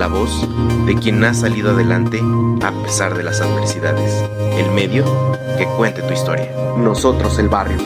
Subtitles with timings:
[0.00, 0.48] la voz
[0.86, 2.22] de quien ha salido adelante
[2.62, 4.10] a pesar de las adversidades,
[4.56, 5.04] el medio
[5.58, 6.50] que cuente tu historia.
[6.78, 7.76] Nosotros el barrio.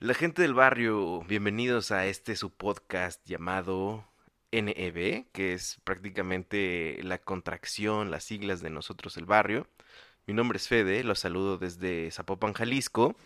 [0.00, 4.04] La gente del barrio, bienvenidos a este su podcast llamado
[4.50, 9.68] NEB, que es prácticamente la contracción, las siglas de nosotros el barrio.
[10.26, 13.16] Mi nombre es Fede, los saludo desde Zapopan, Jalisco.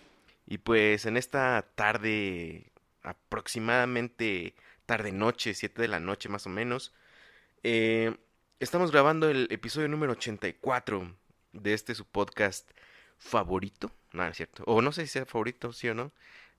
[0.47, 2.71] Y pues en esta tarde,
[3.03, 4.55] aproximadamente
[4.87, 6.93] tarde noche, 7 de la noche más o menos,
[7.63, 8.17] eh,
[8.59, 11.15] estamos grabando el episodio número 84
[11.53, 12.69] de este su podcast
[13.19, 13.91] favorito.
[14.13, 14.65] No, es cierto.
[14.67, 16.13] O no sé si sea favorito, sí o no.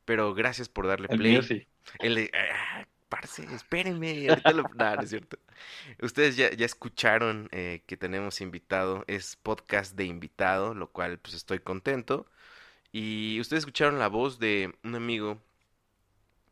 [0.06, 1.32] Pero gracias por darle El play.
[1.34, 1.68] mío sí.
[2.00, 4.64] El de- ah, parce, espérenme, ahorita lo...
[4.64, 5.38] no, no es cierto.
[6.02, 11.36] Ustedes ya, ya escucharon eh, que tenemos invitado, es podcast de invitado, lo cual pues
[11.36, 12.26] estoy contento.
[12.94, 15.42] Y ustedes escucharon la voz de un amigo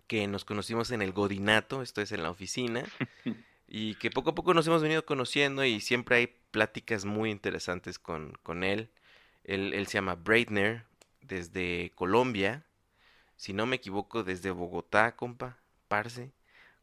[0.08, 2.84] que nos conocimos en el Godinato, esto es en la oficina,
[3.68, 8.00] y que poco a poco nos hemos venido conociendo y siempre hay pláticas muy interesantes
[8.00, 8.90] con, con él.
[9.46, 10.84] Él, él se llama Breitner,
[11.22, 12.66] desde Colombia,
[13.38, 15.58] si no me equivoco, desde Bogotá, compa,
[15.88, 16.34] parce.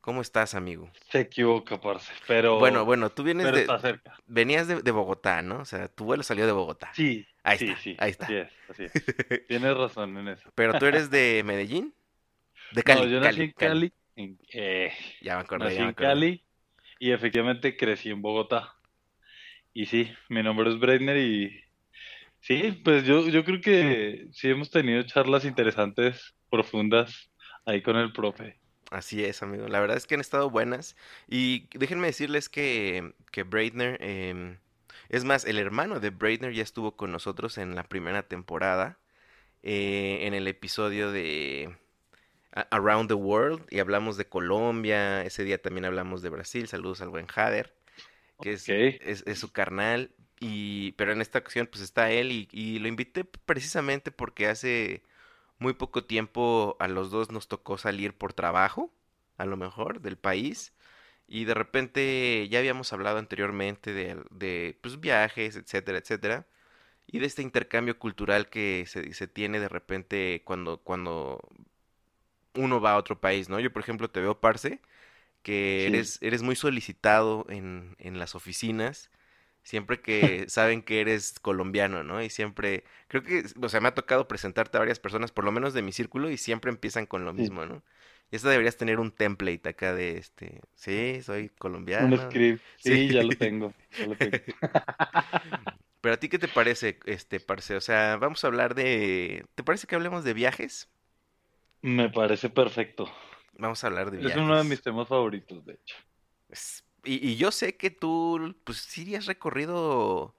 [0.07, 0.89] ¿Cómo estás, amigo?
[1.11, 2.13] Se equivoca, parce.
[2.29, 4.15] Pero, Bueno, bueno, tú vienes pero de, está cerca.
[4.29, 5.59] venías de, de Bogotá, ¿no?
[5.59, 6.93] O sea, tu vuelo salió de Bogotá.
[6.95, 7.97] Sí, Ahí sí, está, sí.
[7.99, 8.25] ahí está.
[8.27, 8.93] Así es, así es.
[9.49, 10.49] Tienes razón en eso.
[10.55, 11.93] Pero tú eres de Medellín?
[12.71, 13.93] De Cali, No, yo nací Cali, en Cali.
[14.15, 15.95] en- eh, Ya me acordé, nací ya me en.
[15.95, 16.45] Cali
[17.01, 18.75] y efectivamente crecí en Bogotá.
[19.75, 21.61] Y sí, mi nombre es Breitner y
[22.41, 27.29] sí, pues yo, yo creo que sí hemos tenido charlas interesantes, profundas
[27.65, 28.61] ahí con el profe.
[28.91, 29.69] Así es, amigo.
[29.69, 30.97] La verdad es que han estado buenas.
[31.29, 34.59] Y déjenme decirles que, que Breitner, em,
[35.09, 38.99] es más, el hermano de Breitner ya estuvo con nosotros en la primera temporada,
[39.63, 41.77] eh, en el episodio de
[42.71, 47.11] Around the World, y hablamos de Colombia, ese día también hablamos de Brasil, saludos al
[47.11, 47.75] buen Jader,
[48.41, 52.79] que es, es su carnal, y, pero en esta ocasión pues está él, y, y
[52.79, 55.03] lo invité precisamente porque hace
[55.59, 58.93] muy poco tiempo a los dos nos tocó salir por trabajo,
[59.39, 60.75] a lo mejor, del país.
[61.29, 66.47] Y de repente ya habíamos hablado anteriormente de, de, pues, viajes, etcétera, etcétera.
[67.07, 71.41] Y de este intercambio cultural que se, se tiene de repente cuando, cuando
[72.55, 73.61] uno va a otro país, ¿no?
[73.61, 74.81] Yo, por ejemplo, te veo, Parce,
[75.43, 75.89] que Sí.
[75.89, 79.11] eres, eres muy solicitado en, en las oficinas.
[79.67, 82.23] Siempre que saben que eres colombiano, ¿no?
[82.23, 85.53] Y siempre, creo que, o sea, me ha tocado presentarte a varias personas, por lo
[85.53, 87.51] menos de mi círculo, y siempre empiezan con lo Sí.
[87.51, 87.83] mismo, ¿no?
[88.31, 91.51] Y esto deberías tener un template acá de este, sí, soy
[91.99, 92.19] Un colombiano.
[92.19, 92.65] script.
[92.83, 92.99] Sí.
[92.99, 93.75] Sí, ya lo tengo.
[93.99, 94.41] ya lo tengo.
[96.01, 97.77] Pero a ti, ¿qué te parece, este, parce?
[97.77, 100.89] O sea, vamos a hablar de, ¿te parece que hablemos de viajes?
[101.81, 103.09] Me parece perfecto.
[103.59, 104.65] Vamos a hablar de Es uno de viajes.
[104.65, 105.97] mis temas favoritos, de hecho.
[106.49, 110.35] Es- Y, yo sé que tú, pues sí has recorrido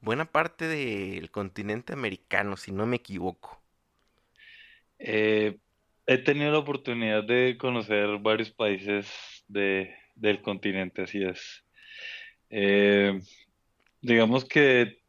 [0.00, 3.60] buena parte del continente americano, si no me equivoco.
[4.98, 5.58] Eh,
[6.06, 9.08] he tenido la oportunidad de conocer varios países
[9.48, 11.64] de, del continente, así es.
[12.50, 13.20] Eh,
[14.00, 15.00] digamos que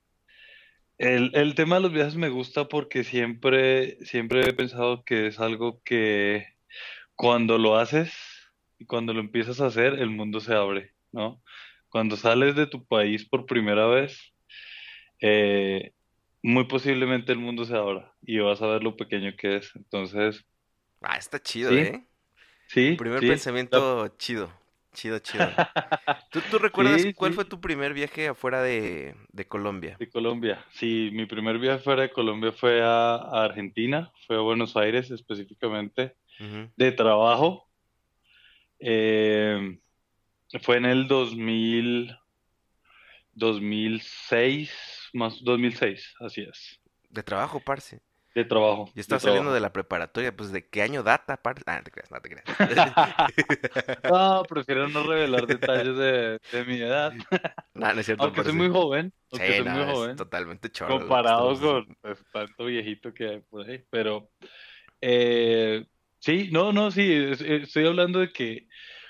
[0.98, 5.39] el, el tema de los viajes me gusta porque siempre, siempre he pensado que es
[5.39, 6.48] algo que
[7.16, 8.32] cuando lo haces
[8.83, 11.41] y cuando lo empiezas a hacer, el mundo se abre, ¿no?
[11.89, 14.33] Cuando sales de tu país por primera vez,
[15.21, 15.91] eh,
[16.44, 19.71] muy posiblemente el mundo se abra y vas a ver lo pequeño que es.
[19.75, 20.45] Entonces,
[21.01, 22.06] Ah, está chido, Sí, ¿eh?
[22.68, 23.27] sí, Primer sí.
[23.27, 24.51] pensamiento chido,
[24.94, 25.44] chido, chido.
[26.31, 27.35] ¿Tú, tú recuerdas Sí, cuál sí.
[27.35, 29.97] fue tu primer viaje afuera de, de Colombia?
[30.00, 30.65] De Colombia.
[30.71, 35.12] Sí, mi primer viaje fuera de Colombia fue a, a Argentina, fue a Buenos Aires
[35.12, 36.69] específicamente, Ujú.
[36.75, 37.69] de trabajo.
[38.85, 39.80] Eh,
[40.63, 42.12] fue en el 2000,
[43.33, 44.71] 2006,
[45.13, 48.01] más 2006, así es, De trabajo, parce.
[48.35, 49.53] de trabajo, Y de estás saliendo trabajo.
[49.53, 51.63] de la preparatoria, pues ¿de qué año data, parce?
[51.68, 52.45] Ah, no te creas, no te creas.
[54.03, 57.13] No, prefiero no revelar detalles de, de mi edad,
[57.75, 60.71] No, no es cierto, aunque soy muy joven, aunque Sí, soy no, muy joven, totalmente
[60.71, 64.30] que comparado con pues, tanto viejito que hay por ahí, pero
[65.01, 65.85] eh,
[66.24, 68.68] sí, no, no, sí, es- es- estoy hablando de que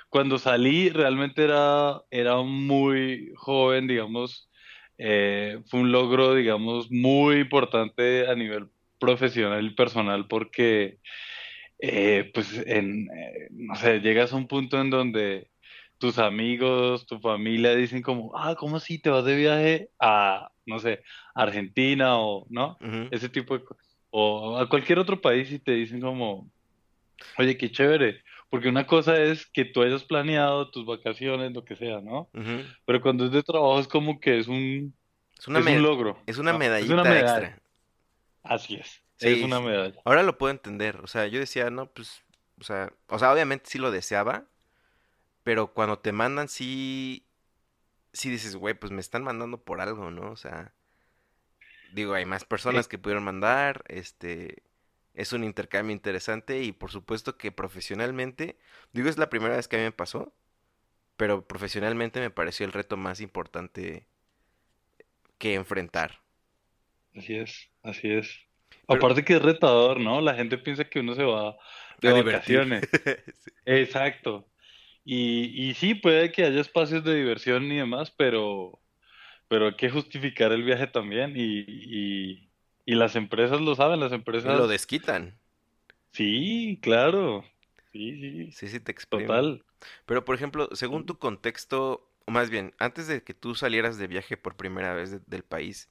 [0.10, 4.50] cuando salí realmente era, era muy joven, digamos,
[4.98, 8.68] eh, fue un logro, digamos, muy importante a nivel
[9.00, 10.98] profesional y personal porque,
[11.80, 15.50] eh, pues, en, eh, no sé, llegas a un punto en donde
[15.98, 20.80] tus amigos, tu familia dicen como, ah, ¿cómo así te vas de viaje a, no
[20.80, 21.02] sé,
[21.36, 22.78] Argentina o, ¿no?
[23.12, 23.88] Ese tipo de cosas.
[24.10, 26.50] O a cualquier otro país y te dicen como,
[27.38, 28.24] oye, qué chévere.
[28.50, 32.30] Porque una cosa es que tú hayas planeado tus vacaciones, lo que sea, ¿no?
[32.86, 34.96] Pero cuando es de trabajo es como que es un,
[35.40, 36.58] Es una, es me- un logro, es una ¿no?
[36.62, 37.20] Es una medallita medalla.
[37.48, 37.62] extra.
[38.44, 39.02] Así es.
[39.18, 40.00] Sí, Es una medalla.
[40.06, 40.98] Ahora lo puedo entender.
[40.98, 42.24] O sea, yo decía, no, pues,
[42.60, 44.46] o sea, o sea, obviamente sí lo deseaba,
[45.44, 47.26] pero cuando te mandan, sí,
[48.12, 50.30] sí dices, güey, pues me están mandando por algo, ¿no?
[50.32, 50.74] O sea,
[51.94, 54.64] digo, hay más personas que pudieron mandar, este,
[55.14, 58.58] es un intercambio interesante y por supuesto que profesionalmente,
[58.94, 60.34] digo, es la primera vez que a mí me pasó,
[61.18, 64.08] pero profesionalmente me pareció el reto más importante
[65.38, 66.22] que enfrentar.
[67.16, 68.30] así es, así es.
[68.90, 70.22] Pero Aparte que es retador, ¿no?
[70.22, 71.56] La gente piensa que uno se va
[72.02, 72.66] de a divertir.
[72.66, 72.90] vacaciones.
[73.44, 73.52] Sí.
[73.66, 74.50] Exacto.
[75.06, 78.82] Y, y sí, puede que haya espacios de diversión y demás, pero,
[79.50, 81.34] pero hay que justificar el viaje también.
[81.38, 82.53] Y, y,
[82.86, 84.12] y las empresas lo saben, las
[84.44, 85.40] Y lo empresas, desquitan.
[86.12, 87.44] sí, claro.
[87.92, 89.50] Sí, sí, Sí, sí, te exprimen.
[89.50, 89.66] total.
[90.06, 94.08] Pero, por ejemplo, según tu contexto, o más bien, antes de que tú salieras de
[94.08, 95.90] viaje por primera vez de- del país,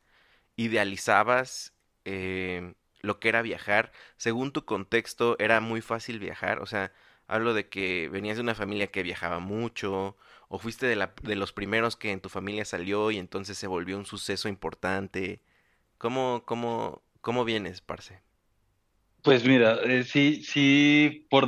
[0.56, 1.74] ¿idealizabas
[2.06, 3.92] eh, lo que era viajar?
[4.18, 6.60] Según tu contexto, ¿era muy fácil viajar?
[6.60, 6.92] O sea,
[7.28, 10.16] hablo de que venías de una familia que viajaba mucho,
[10.48, 13.66] o fuiste de la, de los primeros que en tu familia salió y entonces se
[13.68, 15.42] volvió un suceso importante.
[16.02, 18.20] ¿Cómo, cómo, cómo vienes, parce?
[19.22, 21.46] Pues mira, eh, sí, sí, por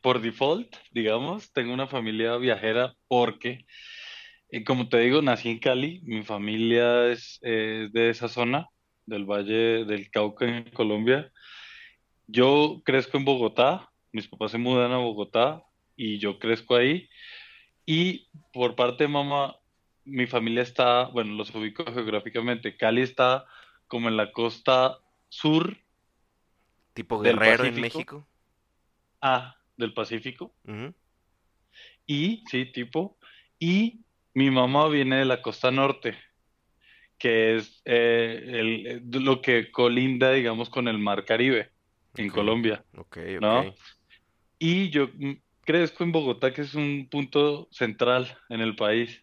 [0.00, 3.66] por default, digamos, tengo una familia viajera porque,
[4.52, 8.68] eh, como te digo, nací en Cali, mi familia es, es de esa zona,
[9.06, 11.32] del Valle del Cauca en Colombia.
[12.28, 15.64] Yo crezco en Bogotá, mis papás se mudan a Bogotá
[15.96, 17.08] y yo crezco ahí.
[17.84, 19.56] Y por parte de mamá,
[20.04, 22.76] mi familia está, bueno, los ubico geográficamente.
[22.76, 23.46] Cali está
[23.86, 24.98] como en la costa
[25.28, 25.76] sur
[26.94, 28.26] ¿Tipo guerrero en México?
[29.20, 30.54] A del Pacífico.
[32.06, 33.18] Y, sí, tipo.
[33.58, 34.04] Y
[34.34, 36.16] mi mamá viene de la costa norte,
[37.18, 41.70] que es eh, el- eh, lo que colinda, digamos, con el mar Caribe
[42.14, 43.60] en Colombia, ok, ¿no?
[43.60, 43.74] ok.
[44.58, 49.22] Y yo mm, crezco en Bogotá, que es un punto central en el país.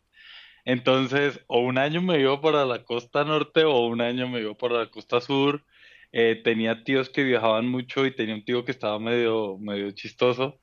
[0.65, 4.54] Entonces, o un año me iba para la costa norte o un año me iba
[4.54, 5.63] para la costa sur.
[6.12, 10.60] Eh, tenía tíos que viajaban mucho y tenía un tío que estaba medio, medio chistoso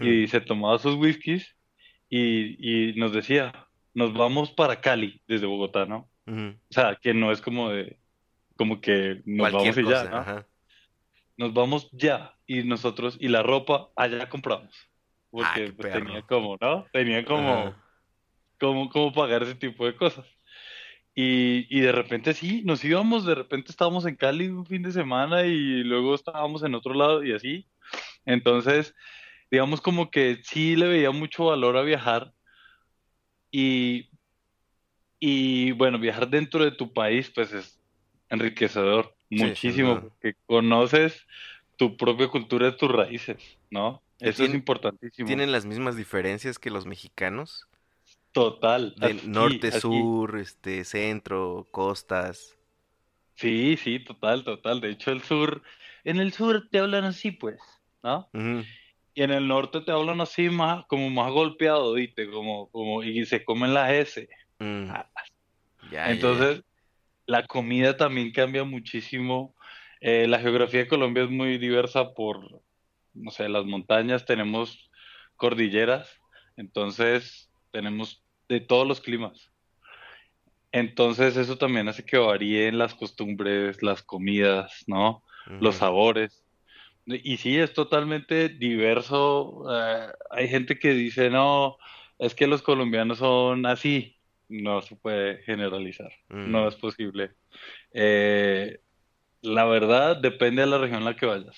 [0.00, 1.54] y se tomaba sus whiskies
[2.08, 6.08] y, y nos decía, nos vamos para Cali desde Bogotá, ¿no?
[6.26, 7.98] O sea, que no es como de,
[8.56, 10.16] como que nos vamos y ya, ¿no?
[10.16, 10.46] ajá.
[11.36, 14.74] Nos vamos ya y nosotros, y la ropa allá compramos,
[15.30, 16.86] porque pues tenía como, ¿no?
[16.92, 17.74] Tenía como.
[18.58, 20.26] Como, como pagar ese tipo de cosas.
[21.14, 24.90] Y, y de repente sí, nos íbamos, de repente estábamos en Cali un fin de
[24.90, 27.68] semana y luego estábamos en otro lado y así.
[28.24, 28.94] Entonces,
[29.50, 32.32] digamos como que sí le veía mucho valor a viajar
[33.50, 34.10] y,
[35.20, 37.80] y bueno, viajar dentro de tu país pues es
[38.28, 41.26] enriquecedor Sí, muchísimo porque conoces
[41.76, 44.02] tu propia cultura tus raíces, ¿no?
[44.20, 45.26] ¿Y Eso es importantísimo.
[45.26, 47.66] tienen las mismas diferencias que los mexicanos?
[48.34, 49.78] Total, De aquí, norte, aquí.
[49.78, 52.58] sur, este, centro, costas.
[53.36, 54.80] Sí, sí, total, total.
[54.80, 55.62] De hecho, el sur,
[56.02, 57.60] en el sur te hablan así, pues,
[58.02, 58.28] ¿no?
[59.14, 62.28] Y en el norte te hablan así más, como más golpeado, ¿viste?
[62.28, 64.28] Como, como, y se comen las S.
[64.58, 65.08] Mm, Ah,
[65.92, 66.10] ya.
[66.10, 66.64] Entonces,
[67.26, 69.54] la comida también cambia muchísimo.
[70.00, 72.62] Eh, la geografía de Colombia es muy diversa por,
[73.12, 74.90] no sé, las montañas, tenemos
[75.36, 76.20] cordilleras,
[76.56, 79.50] entonces tenemos de todos los climas.
[80.72, 85.22] Entonces, eso también hace que varíen las costumbres, las comidas, ¿no?
[85.60, 86.44] Los sabores.
[87.06, 89.66] Y sí, es totalmente diverso.
[89.70, 91.76] Eh, hay gente que dice, no,
[92.18, 94.16] es que los colombianos son así.
[94.48, 97.30] no se puede generalizar, Mm, no es posible.
[97.92, 98.78] Eh,
[99.42, 101.56] la verdad, depende de la región a la que vayas.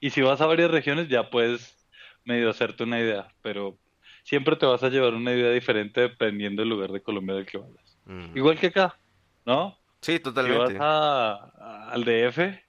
[0.00, 1.88] Y si vas a varias regiones, ya puedes
[2.24, 3.78] medio hacerte una idea, pero
[4.24, 7.58] siempre te vas a llevar una idea diferente dependiendo del lugar de Colombia del que
[7.58, 7.98] vayas.
[8.06, 8.34] mm.
[8.34, 8.98] Igual que acá,
[9.46, 9.76] ¿no?
[10.02, 10.78] Sí, Si vas totalmente.
[10.78, 12.64] a, a- al DF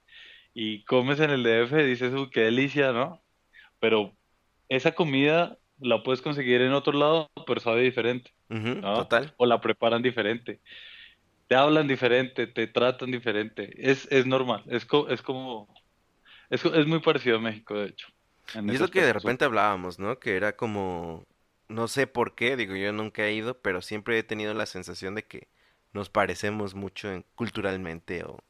[0.53, 3.23] y comes en el DF, dices, uy, qué delicia, ¿no?
[3.79, 4.17] Pero
[4.69, 8.31] esa comida la puedes conseguir en otro lado, pero sabe diferente,
[8.93, 9.33] total.
[9.37, 10.61] O la preparan diferente,
[11.47, 13.71] te hablan diferente, te tratan diferente.
[13.77, 15.67] Es, es normal, es, co- es como,
[16.49, 18.07] es, es muy parecido a México, de hecho,
[18.65, 20.19] Y es lo que de repente hablábamos, ¿no?
[20.19, 21.23] Que era como,
[21.71, 25.15] no sé por qué, digo, yo nunca he ido, pero siempre he tenido la sensación
[25.15, 25.47] de que
[25.93, 28.43] nos parecemos mucho en, culturalmente o,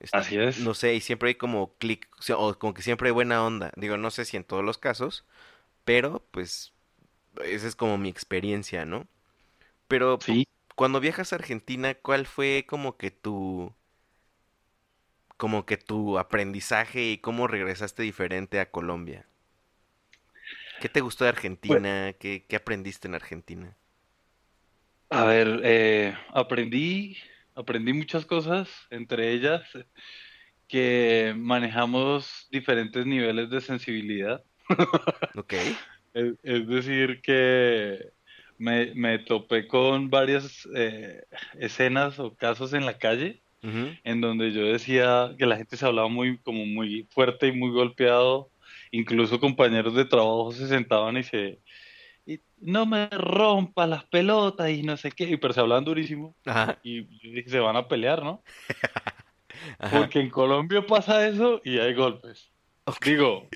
[0.00, 0.56] este, Así es.
[0.56, 3.72] no sé, y siempre hay como clic, o como que siempre hay buena onda.
[3.76, 5.24] Digo, no sé si en todos los casos,
[5.84, 6.72] pero pues
[7.44, 9.08] esa es como mi experiencia, ¿no?
[9.88, 10.44] Pero Sí.
[10.76, 13.74] cuando viajas a Argentina, ¿cuál fue como que tu,
[15.36, 19.28] como que tu aprendizaje y cómo regresaste diferente a Colombia?
[20.84, 21.30] ¿Qué te gustó de
[21.66, 22.12] Pues, Argentina?
[22.20, 23.74] ¿Qué, qué aprendiste en Argentina?
[25.10, 27.16] a ver, eh, aprendí,
[27.54, 29.62] aprendí muchas cosas, entre ellas
[30.68, 34.42] que manejamos diferentes niveles de sensibilidad.
[35.36, 35.54] Ok.
[36.12, 37.98] Es, es decir, que
[38.58, 41.22] me, me topé con varias eh,
[41.58, 43.42] escenas o casos en la calle
[44.04, 47.70] en donde yo decía que la gente se hablaba muy, como muy fuerte y muy
[47.70, 48.53] golpeado.
[48.94, 51.58] Incluso compañeros de trabajo se sentaban y se,
[52.26, 56.36] y, no me rompas las pelotas y no sé qué, y, pero se hablaban durísimo.
[56.46, 57.04] Ajá, Y
[57.48, 58.44] se van a pelear, ¿no?
[59.80, 59.98] ajá.
[59.98, 62.52] Porque en Colombia pasa eso y hay golpes.
[63.04, 63.48] Digo,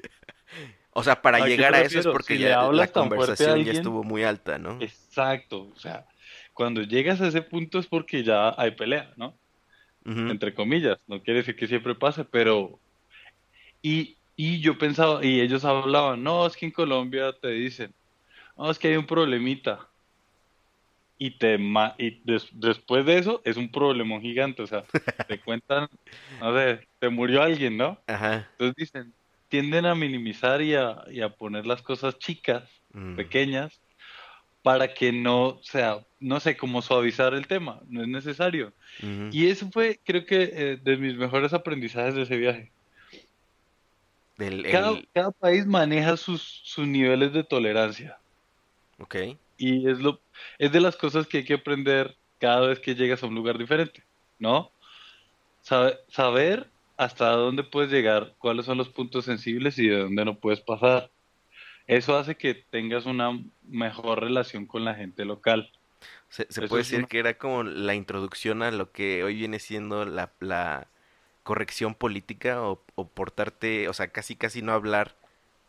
[0.90, 3.70] O sea, para ¿a qué llegar a eso es porque Si ya la conversación ya
[3.70, 4.80] estuvo muy alta, ¿no?
[4.80, 5.70] exacto.
[5.72, 6.04] O sea,
[6.52, 9.38] cuando llegas a ese punto es porque ya hay pelea, ¿no?
[10.04, 10.98] Entre comillas.
[11.06, 12.80] No quiere decir que siempre pase, pero...
[13.82, 17.92] Y, y yo pensaba, y ellos hablaban, no, es que en Colombia te dicen,
[18.56, 19.90] no, es que hay un problemita.
[21.20, 24.84] Y, te ma- y des- después de eso es un problemón gigante, o sea,
[25.28, 25.88] te cuentan,
[26.40, 28.00] no sé, te murió alguien, ¿no?
[28.06, 28.48] Ajá.
[28.52, 29.14] Entonces dicen,
[29.48, 33.16] tienden a minimizar y a, y a poner las cosas chicas, Mm.
[33.16, 33.82] pequeñas,
[34.62, 38.72] para que no sea, no sé, como suavizar el tema, no es necesario.
[39.30, 42.72] Y eso fue, creo que, eh, de mis mejores aprendizajes de ese viaje.
[44.38, 45.08] Del, Cada, el...
[45.12, 48.18] cada país maneja sus, sus niveles de tolerancia
[48.98, 49.16] Ok.
[49.56, 50.20] y es lo,
[50.58, 53.58] es de las cosas que hay que aprender cada vez que llegas a un lugar
[53.58, 54.04] diferente,
[54.38, 54.70] ¿no?
[55.60, 60.38] Sabe- saber hasta dónde puedes llegar, cuáles son los puntos sensibles y de dónde no
[60.38, 61.10] puedes pasar.
[61.86, 63.30] Eso hace que tengas una
[63.62, 65.72] mejor relación con la gente local.
[66.28, 67.08] Se, puede decir una...
[67.08, 70.88] que era como la introducción a lo que hoy viene siendo la, la
[71.48, 75.16] corrección política o, o portarte, o sea, casi casi no hablar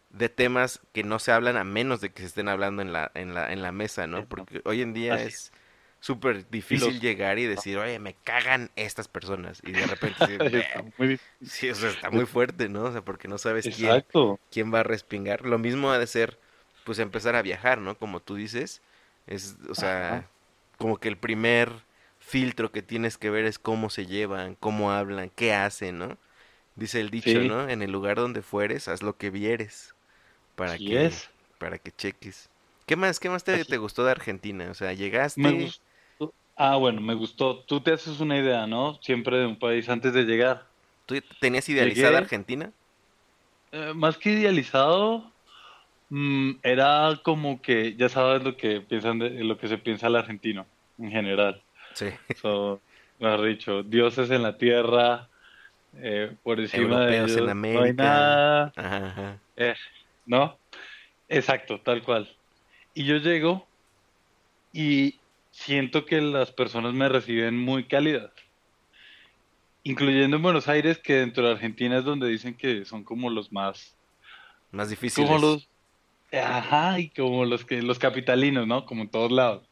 [0.09, 3.11] de temas que no se hablan a menos de que se estén hablando en la,
[3.13, 4.25] en la, en la mesa, ¿no?
[4.25, 5.53] Porque hoy en día es
[6.01, 7.01] súper difícil los...
[7.01, 9.61] llegar y decir, oye, me cagan estas personas.
[9.65, 12.83] Y de repente sí, o sea, está muy fuerte, ¿no?
[12.83, 14.03] O sea, porque no sabes quién,
[14.51, 15.45] quién va a respingar.
[15.45, 16.37] Lo mismo ha de ser,
[16.83, 17.97] pues, empezar a viajar, ¿no?
[17.97, 18.81] Como tú dices,
[19.27, 20.27] es, o sea, Ajá.
[20.77, 21.71] como que el primer
[22.29, 26.19] filtro que tienes que ver es cómo se llevan, cómo hablan, qué hacen, ¿no?
[26.75, 27.69] Dice el dicho, Sí, ¿no?
[27.69, 29.95] En el lugar donde fueres, haz lo que vieres,
[30.55, 31.29] para que, es.
[31.59, 32.51] para que cheques.
[32.87, 34.71] ¿Qué más, qué más te, te gustó de Argentina?
[34.71, 34.93] O sea,
[35.35, 36.35] Me llegaste, gustó.
[36.55, 37.63] Ah, bueno, me gustó.
[37.65, 38.99] Tú te haces una idea, ¿no?
[39.01, 40.71] Siempre de un país antes de llegar.
[41.05, 42.73] ¿tú tenías idealizada Llegué, Argentina?
[43.71, 45.35] eh, más que idealizado,
[46.09, 50.15] mm, era como que ya sabes lo que piensan de, lo que se piensa el
[50.17, 50.67] argentino
[50.97, 51.65] en general.
[51.99, 52.07] Sí.
[52.41, 52.79] So,
[53.19, 55.27] mejor dicho, dioses en la tierra,
[55.97, 57.93] eh, por encima de Europeos en ellos no hay América.
[58.03, 59.37] nada, Ajá, ajá.
[59.57, 59.75] eh,
[60.25, 60.57] ¿no?
[61.27, 62.29] Exacto, tal cual.
[62.93, 63.67] Y yo llego
[64.71, 65.19] y
[65.51, 68.31] siento que las personas me reciben muy cálidas,
[69.83, 73.51] incluyendo en Buenos Aires, que dentro de Argentina es donde dicen que son como los
[73.51, 73.95] más,
[74.71, 75.41] Más como difíciles.
[75.41, 75.69] los,
[76.31, 78.85] ajá, y como los que, los capitalinos, ¿no?
[78.85, 79.67] Como en todos lados.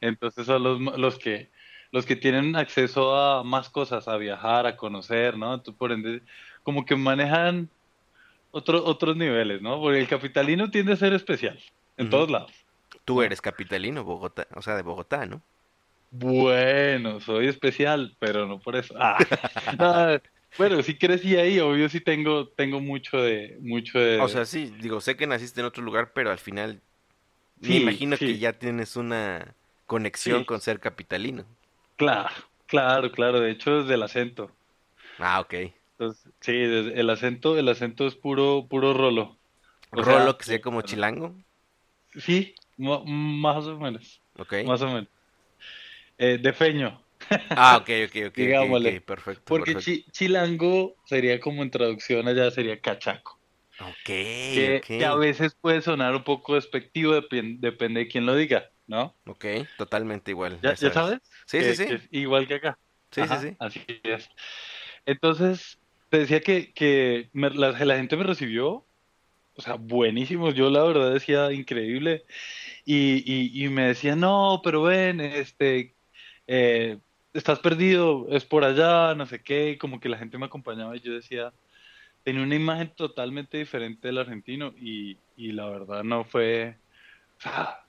[0.00, 1.50] Entonces son los, los que,
[1.92, 5.54] los que tienen acceso a más cosas, a viajar, a conocer, ¿no?
[5.54, 6.22] Entonces, por ende,
[6.62, 7.70] como que manejan
[8.50, 9.80] otro- otros niveles, ¿no?
[9.80, 11.60] Porque el capitalino tiende a ser especial,
[11.96, 12.52] en todos lados,
[13.04, 15.42] Tú eres capitalino, Bogotá, o sea, de Bogotá, ¿no?
[16.12, 18.94] Bueno, soy especial, pero no por eso.
[18.98, 19.24] Ah,
[19.78, 20.20] no,
[20.56, 24.70] bueno, sí crecí ahí, obvio sí tengo, tengo mucho de, mucho O de, sea, sí,
[24.78, 26.82] digo, sé que naciste en otro lugar, pero al final
[27.60, 29.56] me sí, imagino que ya tienes una
[29.94, 30.48] conexión Sí.
[30.48, 31.44] con ser capitalino.
[31.96, 32.34] Claro,
[32.66, 33.38] claro, claro.
[33.40, 34.56] De hecho, desde el acento.
[35.18, 35.54] Ah, ok.
[35.98, 39.40] Entonces, sí, desde el acento, el acento es puro, puro rolo.
[39.92, 41.36] O sea, Rolo que sea como chilango.
[42.16, 44.54] Sí, más o menos, Ok.
[44.64, 45.08] más o menos.
[46.18, 47.04] Eh, de feño.
[47.54, 49.00] Ah, ok, ok, ok, Digámosle.
[49.00, 49.92] ok, perfecto, Porque perfecto.
[49.92, 53.40] chi- chilango sería como en traducción allá sería cachaco.
[53.80, 54.08] Ok,
[54.50, 59.14] Que, a veces puede sonar un poco despectivo, depen- depende de quién lo diga, ¿no?
[59.26, 59.44] Ok,
[59.76, 60.60] totalmente igual.
[60.62, 60.94] ¿Ya, ya sabes.
[60.94, 61.20] sabes?
[61.46, 61.86] Sí, Que- sí, sí.
[61.86, 62.78] que igual que acá.
[63.10, 63.56] Sí, Ajá, sí, sí.
[63.58, 64.28] Así es.
[65.06, 68.86] Entonces, te decía que, que me- la, la gente me recibió,
[69.56, 70.50] o sea, buenísimo.
[70.52, 72.24] Yo la verdad decía increíble.
[72.84, 75.96] Y, y, y me decía, no, pero ven, este,
[76.46, 76.98] eh,
[77.34, 79.70] estás perdido, es por allá, no sé qué.
[79.72, 81.54] y Como que la gente me acompañaba y yo decía,
[82.24, 84.74] tenía una imagen totalmente diferente del argentino.
[84.78, 86.80] Y, y la verdad no fue,
[87.38, 87.79] o sea,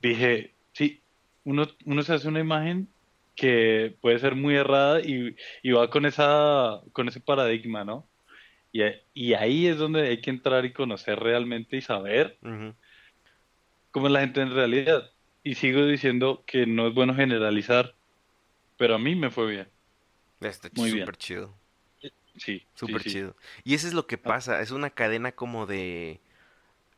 [0.00, 1.00] dije, sí,
[1.44, 2.88] uno, uno se hace una imagen
[3.36, 8.06] que puede ser muy errada y, y va con esa, con ese paradigma, ¿no?
[8.72, 8.82] Y,
[9.14, 12.38] y ahí es donde hay que entrar y conocer realmente y saber
[13.90, 15.10] cómo es la gente en realidad.
[15.42, 17.94] Y sigo diciendo que no es bueno generalizar,
[18.76, 19.68] pero a mí me fue bien.
[20.40, 21.06] Está Muy bien.
[21.06, 21.54] súper chido.
[22.00, 23.10] Sí, sí, Súper sí.
[23.10, 23.36] chido.
[23.64, 26.20] Y eso es lo que pasa, es una cadena como de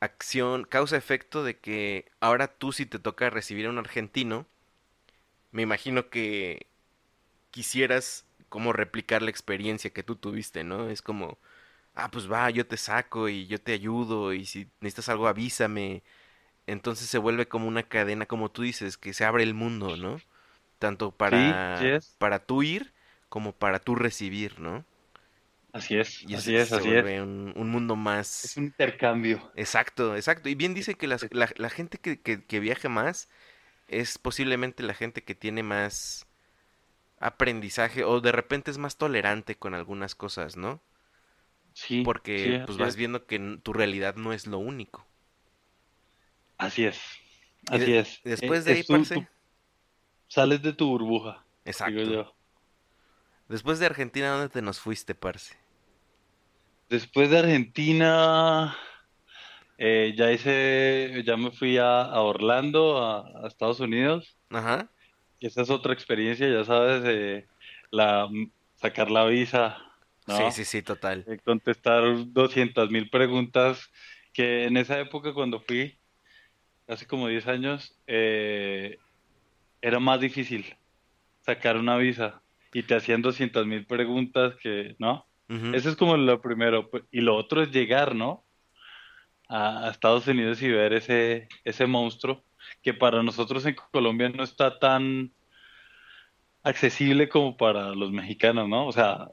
[0.03, 4.47] acción, causa-efecto de que ahora tú si te toca recibir a un argentino,
[5.53, 6.67] me imagino que
[7.51, 10.91] quisieras como replicar la experiencia que tú tuviste, ¿no?
[10.91, 11.39] Es como,
[11.95, 16.03] ah, pues va, yo te saco y yo te ayudo y si necesitas algo avísame.
[16.67, 20.21] Entonces se vuelve como una cadena, como tú dices, que se abre el mundo, ¿no?
[20.81, 21.87] Tanto para, sí
[22.19, 22.93] para tú ir
[23.31, 24.85] como para tú recibir, ¿no?
[25.73, 27.07] Así es, Y así es, se así es.
[27.21, 28.49] un, un mundo más...
[28.49, 29.41] Es un intercambio.
[29.55, 30.49] Exacto, exacto.
[30.49, 33.29] Y bien dice que las- la, la gente que, que, que viaje más
[33.89, 36.27] es posiblemente la gente que tiene más
[37.21, 40.83] aprendizaje o de repente es más tolerante con algunas cosas, ¿no?
[41.75, 42.97] Sí, Porque sí, pues vas es.
[42.97, 45.05] viendo que tu realidad no es lo único.
[46.57, 46.99] Así es,
[47.67, 48.23] así es.
[48.25, 49.29] después Eh, de ahí, es tu- parce, tu-
[50.27, 51.47] sales de tu burbuja,
[51.79, 52.13] digo exacto.
[52.13, 52.37] yo.
[53.49, 55.55] Después de Argentina, ¿dónde te nos fuiste, parce?
[56.93, 58.77] Después de Argentina,
[59.79, 64.37] eh, ya hice, ya me fui a, a Orlando, a, a Estados Unidos.
[64.51, 64.91] Ajá.
[65.41, 67.47] Y esa es otra experiencia, ya sabes, eh,
[67.91, 68.29] la,
[68.75, 69.79] sacar la visa,
[70.27, 70.53] Sí, ¿no?
[70.53, 71.25] sí, sí, total.
[71.27, 73.91] Eh, contestar 200 mil preguntas
[74.35, 75.99] que en esa época cuando fui,
[76.89, 78.99] hace como 10 años, eh,
[79.81, 80.77] era más difícil
[81.41, 82.43] sacar una visa
[82.75, 85.27] y te hacían 200 mil preguntas que, ¿no?
[85.75, 86.89] Eso es como lo primero.
[87.11, 88.45] Y lo otro es llegar, ¿no?
[89.49, 92.43] A, a Estados Unidos y ver ese, ese monstruo
[92.83, 95.33] que para nosotros en Colombia no está tan
[96.63, 98.87] accesible como para los mexicanos, ¿no?
[98.87, 99.29] O sea,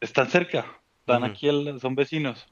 [0.00, 2.46] están cerca, están aquí, al- son vecinos.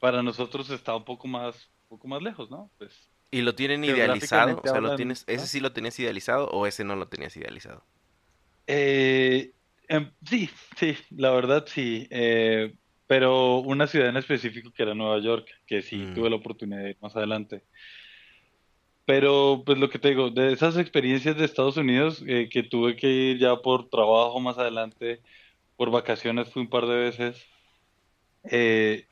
[0.00, 2.70] Para nosotros está un poco más, un poco más lejos, ¿no?
[2.78, 4.58] Pues ¿Y lo tienen idealizado?
[4.58, 7.84] O sea, ¿lo tienes, ese sí lo tenías idealizado o ese no lo tenías idealizado?
[8.66, 9.52] Eh,
[9.88, 12.06] em, sí, sí, la verdad sí.
[12.10, 12.74] Eh,
[13.06, 16.14] pero una ciudad en específico que era Nueva York, que sí Mm.
[16.14, 17.62] tuve la oportunidad de ir más adelante.
[19.04, 22.96] Pero, pues lo que te digo, de esas experiencias de Estados Unidos, eh, que tuve
[22.96, 25.22] que ir ya por trabajo más adelante,
[25.76, 27.44] por vacaciones fui un par de veces,
[28.50, 29.06] eh,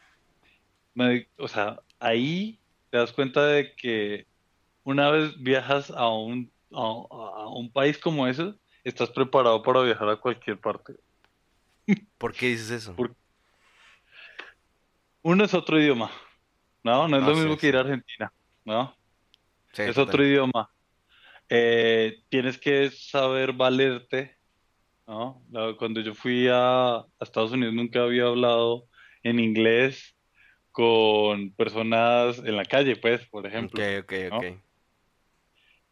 [0.95, 2.61] me- o sea, ahí
[2.91, 4.27] te das cuenta de que
[4.85, 8.55] una vez viajas a un, a, a un país como ese,
[8.85, 10.95] estás preparado para viajar a cualquier parte.
[12.19, 12.97] ¿Por qué dices eso?
[15.23, 16.11] Uno es otro idioma,
[16.85, 17.09] ¿no?
[17.09, 18.33] No es Ah, lo sí, mismo que ir a Argentina,
[18.65, 18.95] ¿no?
[19.73, 20.71] Sí, Es otro idioma.
[21.49, 24.39] Eh, tienes que saber valerte,
[25.07, 25.45] ¿no?
[25.79, 28.89] Cuando yo fui a, a Estados Unidos nunca había hablado
[29.23, 30.17] en inglés
[30.73, 34.49] con personas en la calle, pues, por Ok, ejemplo, ok, ¿no?
[34.49, 34.74] ok.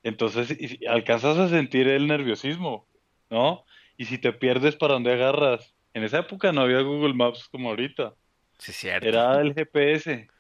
[0.02, 2.88] Entonces, y si- alcanzas a sentir el nerviosismo,
[3.30, 3.64] ¿no?
[3.96, 5.74] Y si te pierdes, ¿para dónde agarras?
[5.94, 8.14] En esa época no había Google Maps como ahorita,
[8.58, 9.20] Sí, cierto.
[9.20, 10.30] era el GPS.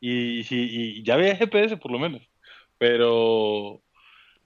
[0.00, 0.56] Y, si,
[1.00, 2.22] y ya había GPS por lo menos,
[2.78, 3.82] pero,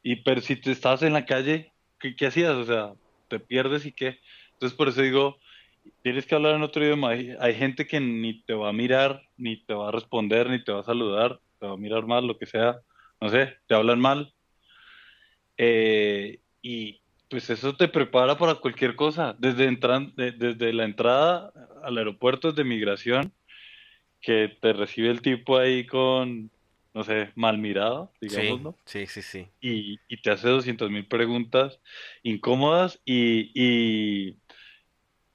[0.03, 2.53] y, pero si te estabas en la calle, ¿qué, qué hacías?
[2.55, 2.95] O sea,
[3.29, 4.19] te pierdes y qué.
[4.55, 5.39] Entonces por eso digo,
[6.03, 7.11] tienes que hablar en otro idioma.
[7.11, 10.63] Hay, hay gente que ni te va a mirar, ni te va a responder, ni
[10.65, 12.81] te va a saludar, te va a mirar mal, lo que sea.
[13.21, 14.35] No sé, te hablan mal.
[15.65, 19.37] Eh, y pues eso te prepara para cualquier cosa.
[19.39, 21.53] Desde, entran, de- desde la entrada
[21.85, 23.33] al aeropuerto de migración,
[24.21, 26.51] que te recibe el tipo ahí con,
[26.95, 28.77] no sé, mal mirado, digamos, Sí, ¿no?
[28.87, 29.49] sí, sí, sí.
[29.61, 31.79] Y, y te hace 200 mil preguntas
[32.25, 34.31] incómodas y, y,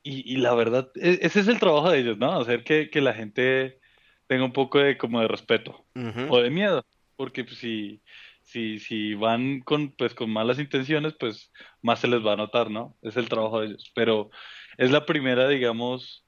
[0.03, 2.33] y, y la verdad, e- ese es el trabajo de ellos, ¿no?
[2.39, 3.79] Hacer que, que la gente
[4.27, 5.85] tenga un poco de como de respeto
[6.29, 6.85] o de miedo,
[7.15, 8.01] porque pues, si,
[8.47, 12.69] si, si van con, pues, con malas intenciones, pues más se les va a notar,
[12.71, 12.97] ¿no?
[13.01, 13.91] Es el trabajo de ellos.
[13.95, 14.29] Pero
[14.77, 16.25] es la primera, digamos,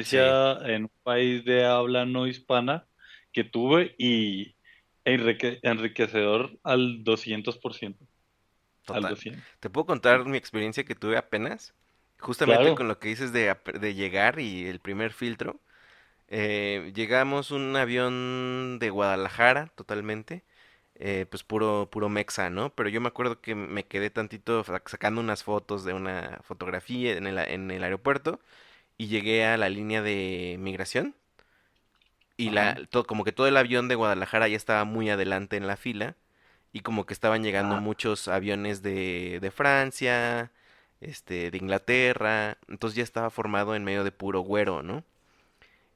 [0.00, 2.86] Sí, experiencia en un país de habla no hispana
[3.32, 4.56] que tuve y
[5.04, 8.06] enrique- enriquecedor al 200%,
[8.92, 9.08] al total.
[9.08, 9.46] 200.
[9.60, 11.74] ¿Te puedo contar mi experiencia que tuve apenas?
[12.18, 12.74] Justamente Claro.
[12.74, 15.60] con lo que dices de, de llegar y el primer filtro.
[16.28, 20.44] Eh, llegamos un avión de Guadalajara, totalmente.
[20.96, 22.74] Eh, pues puro, puro mexa, ¿no?
[22.74, 27.26] Pero yo me acuerdo que me quedé tantito sacando unas fotos de una fotografía en
[27.26, 28.40] el, en el aeropuerto
[28.98, 31.16] y llegué a la línea de migración
[32.36, 32.80] y la, Ajá.
[32.90, 36.16] to- como que todo el avión de Guadalajara ya estaba muy adelante en la fila
[36.72, 40.52] y como que estaban llegando Ah, muchos aviones de, de Francia,
[41.00, 45.04] este, de Inglaterra, entonces ya estaba formado en medio de puro güero, ¿no?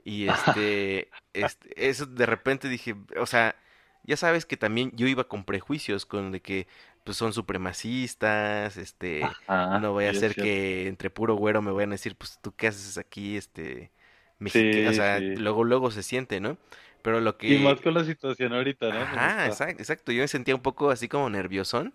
[0.05, 3.57] Y este, este, eso de repente dije, o sea,
[4.05, 6.67] ya sabes que también yo iba con prejuicios, con de que
[7.05, 10.51] pues son supremacistas, este, Ajá, no voy a cierto.
[10.51, 13.91] que entre puro güero me vayan a decir, pues tú qué haces aquí, este,
[14.39, 15.35] mexica, o Sí, sea, sí.
[15.35, 16.59] luego luego se siente, ¿no?
[17.03, 19.11] Pero lo Y más que, con la situación ahorita, ¿no?
[19.27, 19.59] Está.
[19.59, 21.95] exacto, exacto, yo me sentía un poco así como nerviosón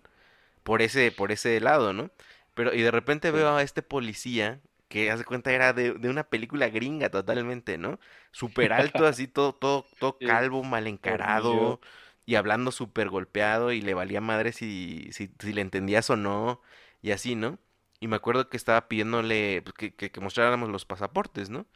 [0.64, 2.10] por ese, por ese lado, ¿no?
[2.54, 3.32] Pero, y de repente Sí.
[3.32, 7.98] veo a este policía que hace cuenta era de, de una película gringa totalmente, ¿no?
[8.32, 11.80] Súper alto, así todo, todo, todo calvo, mal encarado,
[12.26, 16.60] y hablando súper golpeado, y le valía madre si, si, si le entendías o no,
[17.02, 17.58] y así, ¿no?
[18.00, 21.66] Y me acuerdo que estaba pidiéndole pues, que, que, que mostráramos los pasaportes, ¿no?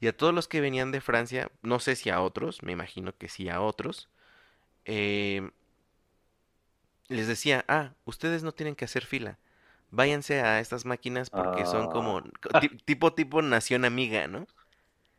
[0.00, 3.16] Y a todos los que venían de Francia, no sé si a otros, me imagino
[3.16, 4.08] que sí a otros,
[4.84, 5.50] eh,
[7.08, 9.38] les decía, ah, ustedes no tienen que hacer fila.
[9.94, 14.46] Váyanse a estas máquinas porque son Ah, como co- ti- tipo tipo nación amiga, ¿no?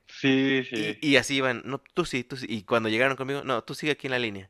[0.08, 0.98] sí, sí.
[1.02, 2.46] y así iban, no, tú sí, tú sí.
[2.50, 4.50] Y cuando llegaron conmigo, no, tú sigue aquí en la línea.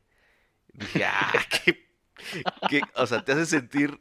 [0.74, 1.32] Dije, ah,
[1.66, 1.88] qué,
[2.66, 3.98] qué- o sea, te hace sentir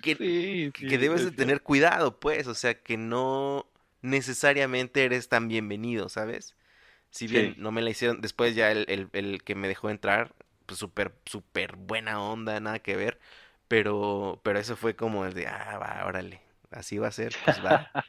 [0.00, 3.66] que, Sí, que, debes es de tener cuidado, pues, o sea, que no
[4.02, 6.56] necesariamente eres tan bienvenido, ¿sabes?
[7.10, 10.34] Si bien no me la hicieron, después ya el, el, el que me dejó entrar,
[10.66, 13.20] pues súper, súper buena onda, nada que ver,
[13.68, 17.64] pero, pero eso fue como el de, ah, va, órale, así va a ser, pues
[17.64, 17.90] va.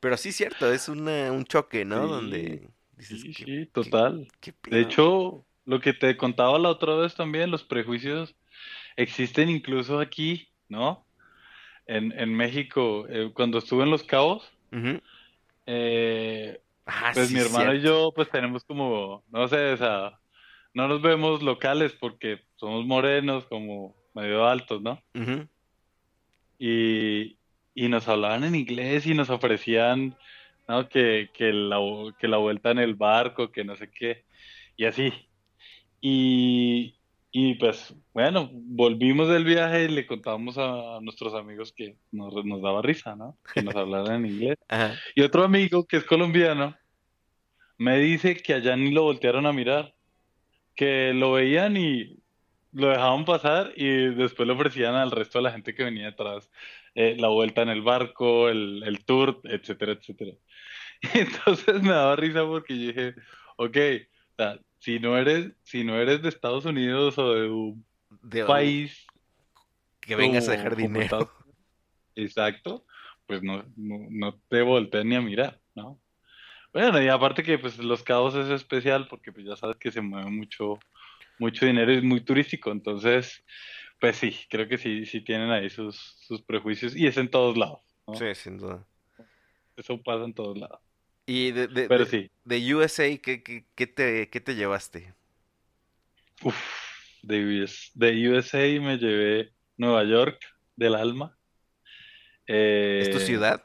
[0.00, 2.02] Pero sí, cierto, es una, un choque, ¿no?
[2.02, 4.26] Sí, Donde dices, sí, ¿qué, sí, qué, total.
[4.68, 8.34] De hecho, lo que te contaba la otra vez también, los prejuicios
[8.96, 11.06] existen incluso aquí, ¿no?
[11.86, 14.50] En, en México, eh, cuando estuve en Los Cabos,
[15.66, 20.18] eh, Ah, pues sí, mi hermano y yo, pues tenemos como, no sé, o sea,
[20.74, 25.02] no nos vemos locales porque somos morenos, como medio altos, ¿no?
[26.58, 27.36] Y,
[27.74, 30.16] y nos hablaban en inglés y nos ofrecían,
[30.68, 30.88] ¿no?
[30.88, 31.78] Que, que la,
[32.18, 34.24] que la vuelta en el barco, que no sé qué,
[34.76, 35.12] y así.
[36.00, 36.96] Y,
[37.30, 42.62] y pues, bueno, volvimos del viaje y le contábamos a nuestros amigos que nos, nos
[42.62, 43.38] daba risa, ¿no?
[43.54, 44.58] Que nos hablaran en inglés.
[44.68, 44.94] Ajá.
[45.14, 46.76] Y otro amigo que es colombiano
[47.78, 49.94] me dice que allá ni lo voltearon a mirar,
[50.74, 52.21] que lo veían y
[52.72, 56.50] lo dejaban pasar y después le ofrecían al resto de la gente que venía detrás
[56.94, 60.32] eh, la vuelta en el barco, el, el tour, etcétera, etcétera.
[61.14, 63.14] Y entonces me daba risa porque yo dije,
[63.56, 67.84] ok, o sea, si no eres, si no eres de Estados Unidos o de un
[68.22, 69.06] De, país
[70.00, 71.30] que vengas a dejar dinero.
[72.14, 72.84] Exacto,
[73.26, 76.00] pues no, no, no te voltees ni a mirar, ¿no?
[76.72, 80.00] Bueno, y aparte que pues Los Cabos es especial porque pues ya sabes que se
[80.00, 80.78] mueve mucho,
[81.42, 83.44] mucho dinero y es muy turístico, entonces,
[84.00, 87.56] pues sí, creo que sí, sí tienen ahí sus, sus prejuicios y es en todos
[87.58, 88.28] lados, ¿no?
[88.28, 88.86] Sí, sin duda.
[89.76, 90.80] Eso pasa en todos lados.
[91.26, 95.14] Y de, de, Pero de, sí, de USA, ¿qué, qué, qué te, qué te llevaste?
[96.44, 96.60] uff,
[97.22, 100.38] de de USA me llevé Nueva York
[100.76, 101.36] del alma.
[102.98, 103.62] ¿Es tu Eh, ciudad?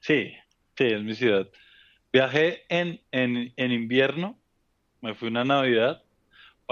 [0.00, 0.32] sí,
[0.76, 1.48] sí, es mi ciudad.
[2.12, 4.40] Viajé en, en, en invierno,
[5.02, 6.04] me fui una Navidad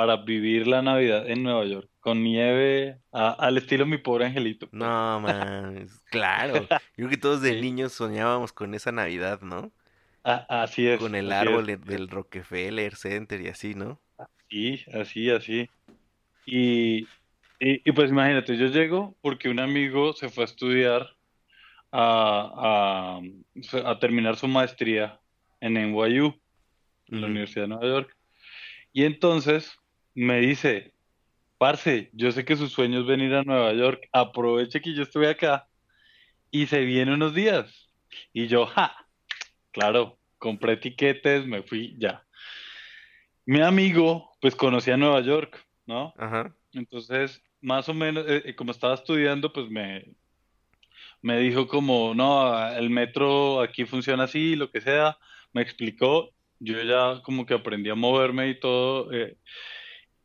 [0.01, 4.67] para vivir la Navidad en Nueva York, con nieve, a- al estilo Mi Pobre Angelito,
[4.67, 4.79] pues.
[4.81, 6.55] No, man, claro.
[6.97, 9.71] Yo creo que todos de niños soñábamos con esa Navidad, ¿no?
[10.25, 11.85] a- así es, Con el así árbol es.
[11.85, 14.01] del Rockefeller Center y así, ¿no?
[14.49, 15.69] Sí, así, así.
[16.47, 17.01] Y,
[17.59, 21.11] y, y pues imagínate, yo llego porque un amigo se fue a estudiar
[21.93, 23.21] a,
[23.77, 25.21] a, a terminar su maestría
[25.61, 26.41] en NYU,
[27.09, 27.27] en la.
[27.27, 28.17] Universidad de Nueva York.
[28.93, 29.77] Y entonces
[30.15, 30.93] me dice,
[31.59, 35.27] parce, yo sé que su sueño es venir a Nueva York, aproveche que yo estoy
[35.27, 35.69] acá
[36.51, 37.91] y se viene unos días.
[38.33, 39.07] Y yo, ja,
[39.71, 42.25] claro, compré tiquetes, me fui, ya.
[43.47, 46.15] Mi amigo, pues conocía Nueva York, ¿no?
[46.19, 46.55] Ajá.
[46.73, 50.15] Entonces, más o menos, eh, eh, como estaba estudiando, pues me,
[51.23, 55.19] me dijo como, no, el metro aquí funciona así, lo que sea,
[55.53, 59.37] me explicó, yo ya como que aprendí a moverme y todo, eh,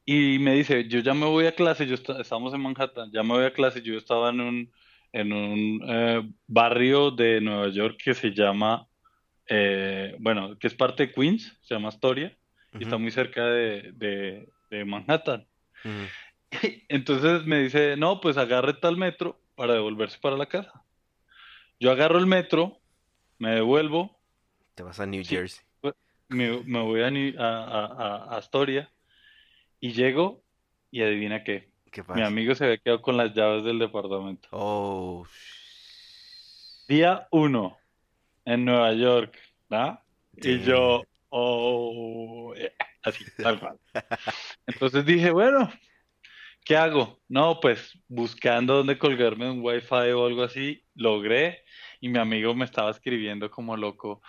[0.06, 3.24] y me dice, yo ya me voy a clase, yo está- estamos en Manhattan, ya
[3.24, 4.72] me voy a clase, yo estaba en un,
[5.14, 8.88] en un eh, barrio de Nueva York que se llama,
[9.48, 12.38] eh, bueno, que es parte de Queens, se llama Astoria,
[12.80, 15.48] y está muy cerca de, de, de Manhattan.
[16.90, 20.84] Entonces me dice, no, pues agarre tal metro para devolverse para la casa.
[21.80, 22.80] Yo agarro el metro,
[23.38, 24.20] me devuelvo,
[24.76, 25.66] Te vas a New Jersey.
[26.28, 28.92] me, me voy a, a- a- a Astoria
[29.86, 30.44] y llego
[30.90, 31.70] y adivina qué.
[31.92, 34.50] ¿Qué Mi amigo se había quedado con las llaves del departamento.
[34.52, 35.28] Oh.
[36.88, 37.78] Día uno
[38.46, 39.38] en Nueva York,
[39.70, 40.02] ¿no?
[40.38, 43.78] Y yo, oh, eh, así, tal cual.
[44.66, 45.72] Entonces dije, bueno,
[46.64, 47.20] ¿qué hago?
[47.28, 51.64] No, pues buscando dónde colgarme un wifi o algo así, logré
[52.02, 54.24] y mi amigo me estaba escribiendo como loco,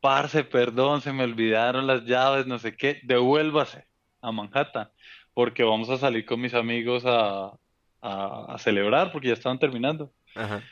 [0.00, 3.86] parce, perdón, se me olvidaron las llaves, no sé qué, devuélvase
[4.20, 4.88] a Manhattan,
[5.34, 7.52] porque vamos a salir con mis amigos a,
[8.00, 10.12] a, a celebrar, porque ya estaban terminando.
[10.34, 10.62] Ajá.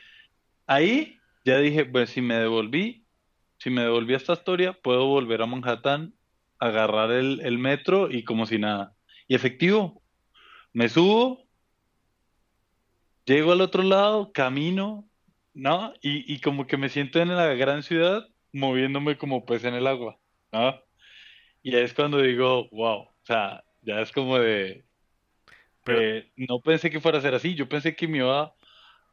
[0.67, 3.05] Ahí ya dije, pues si me devolví,
[3.59, 6.13] si me devolví a esta historia, puedo volver a Manhattan,
[6.59, 8.93] agarrar el, el metro y como si nada.
[9.27, 10.01] Y efectivo,
[10.73, 11.45] me subo,
[13.25, 15.07] llego al otro lado, camino,
[15.53, 15.93] ¿no?
[16.01, 19.87] Y, y como que me siento en la gran ciudad moviéndome como pez en el
[19.87, 20.17] agua,
[20.51, 20.79] ¿no?
[21.61, 24.85] Y ahí es cuando digo, wow, o sea, ya es como de,
[25.83, 28.55] Pero eh, no pensé que fuera a ser así, yo pensé que me iba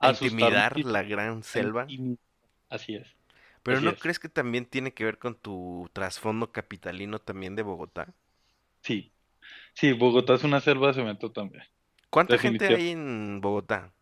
[0.01, 1.95] a asustar intimidar la gran selva.
[2.69, 3.07] Así es,
[3.65, 3.99] Pero así ¿no es.
[3.99, 8.15] crees que también tiene que ver con tu trasfondo capitalino también de Bogotá?
[8.83, 9.13] Sí,
[9.75, 11.65] sí, Bogotá es una selva de cemento también,
[12.11, 13.93] ¿Cuánta gente hay en Bogotá?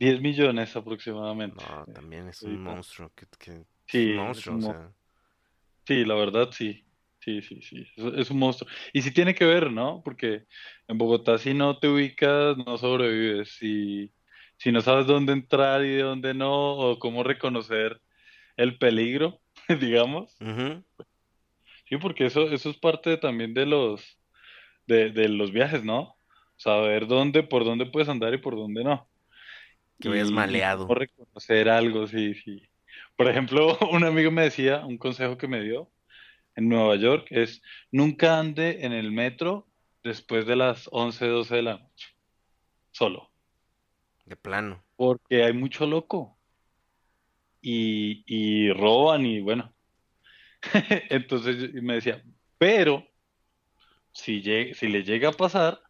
[0.00, 1.64] 10 millones aproximadamente.
[1.64, 3.10] No, también es un monstruo.
[3.14, 4.92] Que, que- es un sí, es monstruo, un o mo- sea.
[5.86, 6.84] sí, la verdad sí,
[7.20, 8.70] sí, sí, sí, es, es un monstruo.
[8.92, 10.02] Y sí tiene que ver, ¿no?
[10.04, 10.44] Porque
[10.86, 13.56] en Bogotá si no te ubicas, no sobrevives.
[13.56, 14.12] Si,
[14.56, 18.00] si no sabes dónde entrar y de dónde no, o cómo reconocer
[18.56, 19.40] el peligro,
[19.80, 20.36] digamos.
[21.88, 24.18] Sí, porque eso, eso es parte también de los,
[24.86, 26.16] de, de los viajes, ¿no?
[26.56, 29.08] Saber dónde, por dónde puedes andar y por dónde no.
[30.00, 30.82] Que vayas maleado.
[30.82, 32.62] cómo reconocer algo, sí, sí.
[33.16, 35.90] Por ejemplo, un amigo me decía, un consejo que me dio
[36.58, 39.68] en Nueva York es, nunca ande en el metro
[40.02, 42.08] después de las 11 12 de la noche,
[42.90, 43.30] solo,
[44.24, 44.82] De plano.
[44.96, 46.36] porque hay mucho loco
[47.60, 49.72] y, y roban y bueno.
[51.10, 52.22] Entonces me decía,
[52.58, 53.06] pero
[54.12, 55.80] si, lle- si le llega a pasar,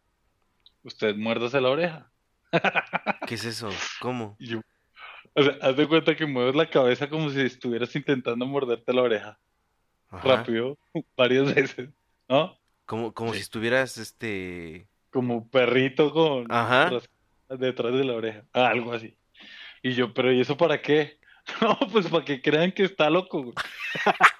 [0.83, 2.11] usted muérdase la oreja.
[3.27, 3.69] ¿Qué es eso?
[4.01, 4.35] ¿Cómo?
[4.39, 4.61] Y yo,
[5.33, 9.01] o sea, haz de cuenta que mueves la cabeza como si estuvieras intentando morderte la
[9.01, 9.39] oreja.
[10.09, 10.37] Ajá.
[10.37, 10.77] rápido
[11.17, 11.89] varias veces,
[12.27, 12.57] ¿no?
[12.85, 14.87] Como, como si estuvieras, este...
[15.11, 16.89] Como perrito con Ajá.
[17.49, 19.15] detrás de la oreja, ah, algo así.
[19.81, 21.19] Y yo, pero ¿y eso para qué?
[21.61, 23.41] No, pues para que crean que está loco.
[23.43, 23.55] güey.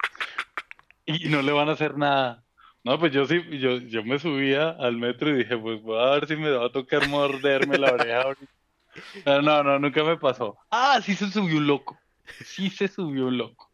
[1.06, 2.44] Y no le van a hacer nada.
[2.84, 6.12] No, pues yo sí, yo, yo me subía al metro y dije, pues voy a
[6.12, 9.42] ver si me va a tocar morderme la oreja ahorita.
[9.42, 10.58] No, no, nunca me pasó.
[10.70, 12.00] Ah, sí se subió un loco.
[12.46, 13.72] Sí se subió un loco.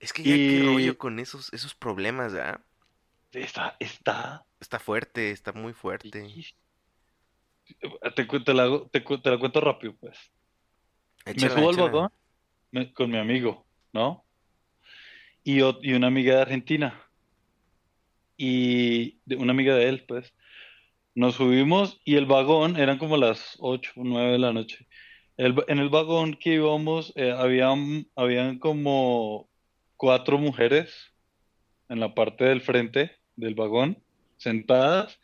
[0.00, 2.60] Es que ya qué Y rollo con esos, esos problemas, ¿verdad?
[3.32, 4.44] está, está.
[4.60, 6.22] Está fuerte, está muy fuerte.
[8.16, 10.18] Te, te la, te, te la cuento rápido, pues.
[11.26, 12.10] Me Échala, subo al vagón
[12.72, 14.24] me- con mi amigo, ¿no?
[15.44, 17.02] Y, y una amiga de Argentina.
[18.36, 20.32] Y de- una amiga de él, pues.
[21.14, 24.88] Nos subimos y el vagón, eran como las 8 o 9 de la noche.
[25.36, 29.50] El en el vagón que íbamos, eh, habían, habían como
[29.98, 31.12] cuatro mujeres
[31.90, 34.02] en la parte del frente del vagón,
[34.38, 35.20] sentadas.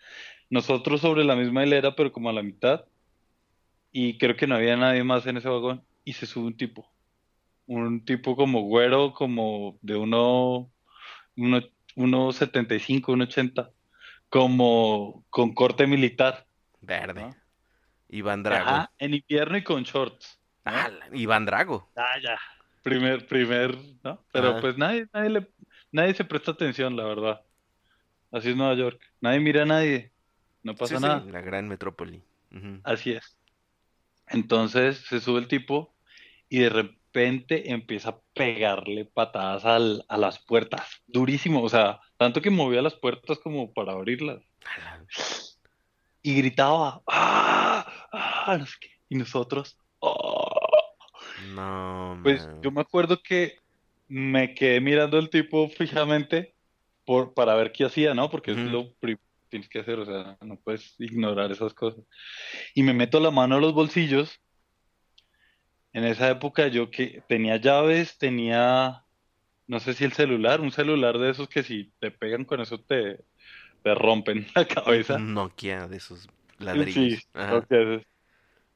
[0.51, 2.85] Nosotros sobre la misma hilera, pero como a la mitad.
[3.91, 5.83] Y creo que no había nadie más en ese vagón.
[6.05, 6.93] Y se sube un tipo.
[7.67, 10.71] Un tipo como güero, como de uno,
[11.37, 11.61] uno,
[11.97, 13.71] uno 75, uno 80.
[14.29, 16.47] Como con corte militar,
[16.81, 17.23] Verde.
[17.23, 17.37] ¿no?
[18.09, 18.69] Iván Drago.
[18.69, 20.73] Ajá, en invierno y con shorts, ¿no?
[20.73, 21.91] Ah, Iván Drago.
[21.97, 22.39] Ah, ya.
[22.85, 24.25] Primer, primer, ¿no?
[24.31, 24.61] Pero Ajá.
[24.61, 25.49] pues nadie, nadie le,
[25.91, 27.41] nadie se presta atención, la verdad.
[28.31, 29.01] así es Nueva York.
[29.21, 30.13] Nadie mira a nadie,
[30.63, 31.25] no Sí, pasa sí, nada.
[31.33, 32.23] la gran metrópoli.
[32.85, 33.37] Así es.
[34.29, 35.95] Entonces se sube el tipo
[36.49, 42.41] y de repente empieza a pegarle patadas al- a las puertas, durísimo, o sea, tanto
[42.43, 44.43] que movía las puertas como para abrirlas.
[46.23, 47.87] Y gritaba, ¡ah!
[48.13, 48.57] ¡ah!
[48.59, 48.89] no sé qué.
[49.09, 49.79] Y nosotros.
[51.45, 52.63] No, Pues man.
[52.63, 53.59] yo me acuerdo que
[54.09, 56.55] me quedé mirando al tipo fijamente
[57.05, 58.31] por, para ver qué hacía, ¿no?
[58.31, 58.71] Porque es Ujú.
[58.71, 62.05] lo primero que tienes que hacer, o sea, no puedes ignorar esas cosas.
[62.75, 64.41] Y me meto la mano a los bolsillos.
[65.93, 69.05] En esa época yo que tenía llaves, tenía,
[69.69, 72.79] no sé si el celular, un celular de esos que si te pegan con eso
[72.79, 73.21] te,
[73.83, 75.19] te rompen la cabeza.
[75.19, 76.27] Nokia de esos
[76.59, 77.29] Sí, ladrillos.
[77.35, 77.69] Ajá.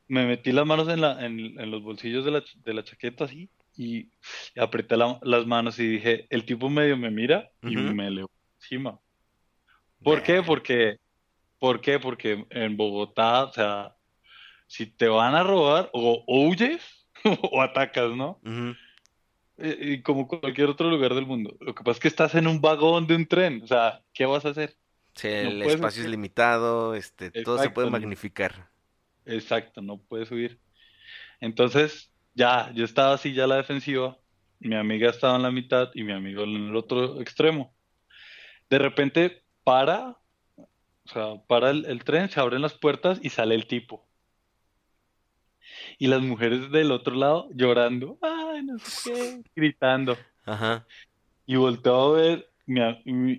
[0.08, 3.24] Me metí las manos en la, en, en los bolsillos de la, de la chaqueta
[3.24, 4.10] así y
[4.58, 8.24] apreté la- las manos y dije, el tipo medio me mira y me le
[8.60, 8.98] encima.
[10.02, 10.42] ¿Por qué?
[10.42, 10.96] Porque,
[11.58, 11.98] ¿por qué?
[11.98, 13.94] Porque en Bogotá, o sea,
[14.66, 16.82] si te van a robar, o, o huyes
[17.42, 18.40] o atacas, ¿no?
[18.44, 18.74] Ujú.
[19.58, 21.56] Y, y como cualquier otro lugar del mundo.
[21.60, 24.24] Lo que pasa es que estás en un vagón de un tren, o sea, ¿qué
[24.24, 24.76] vas a hacer?
[25.14, 28.70] Sí, el espacio es limitado, este, todo se puede magnificar.
[29.28, 30.58] Exacto, no puedes huir.
[31.40, 34.18] Entonces, ya, yo estaba así ya a la defensiva,
[34.58, 37.74] mi amiga estaba en la mitad y mi amigo en el otro extremo.
[38.68, 40.18] De repente para,
[40.56, 44.08] o sea, para el, el tren, se abren las puertas y sale el tipo.
[45.98, 50.16] Y las mujeres del otro lado llorando, ay, no sé qué, gritando.
[50.44, 50.86] Ajá.
[51.46, 52.80] Y volteó a ver, mi,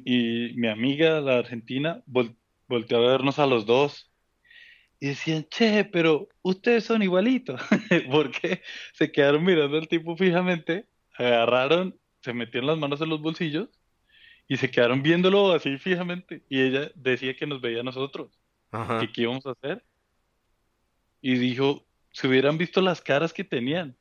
[0.05, 2.35] y mi amiga, la argentina, vol-
[2.67, 4.08] volteó a vernos a los dos.
[5.01, 7.61] Y decían, che, pero ustedes son igualitos.
[8.11, 8.61] Porque
[8.93, 10.85] se quedaron mirando al tipo fijamente,
[11.17, 13.69] agarraron, se metieron las manos en los bolsillos
[14.47, 16.43] y se quedaron viéndolo así fijamente.
[16.49, 18.29] Y ella decía que nos veía a nosotros,
[18.71, 18.99] Ajá.
[18.99, 19.85] que qué íbamos a hacer.
[21.21, 23.95] Y dijo, si hubieran visto las caras que tenían.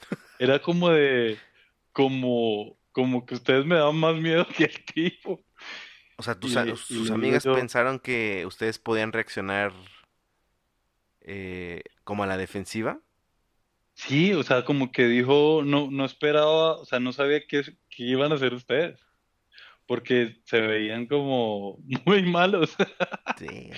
[0.38, 1.36] Era como de,
[1.92, 5.42] como, como que ustedes me daban más miedo que el tipo.
[6.16, 9.72] O sea, tus, Y y sus digo amigas yo- pensaron que ustedes podían reaccionar
[11.30, 13.00] eh, como a la defensiva.
[13.92, 18.02] Sí, o sea, como que dijo, no, no esperaba, o sea, no sabía qué, qué
[18.04, 18.98] iban a hacer ustedes,
[19.86, 22.74] porque se veían como muy malos.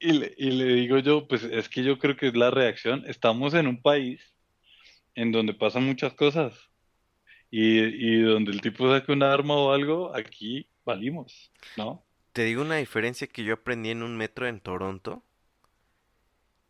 [0.00, 3.04] Y le, y le digo yo, pues es que yo creo que es la reacción.
[3.06, 4.20] Estamos en un país
[5.14, 6.54] en donde pasan muchas cosas
[7.50, 12.04] y, y donde el tipo saca un arma o algo, aquí valimos, ¿no?
[12.34, 15.24] Te digo una diferencia que yo aprendí en un metro en Toronto.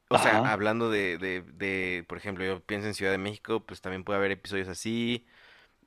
[0.08, 3.80] O sea, hablando de, de, de, por ejemplo, yo pienso en Ciudad de México, pues
[3.80, 5.26] también puede haber episodios así.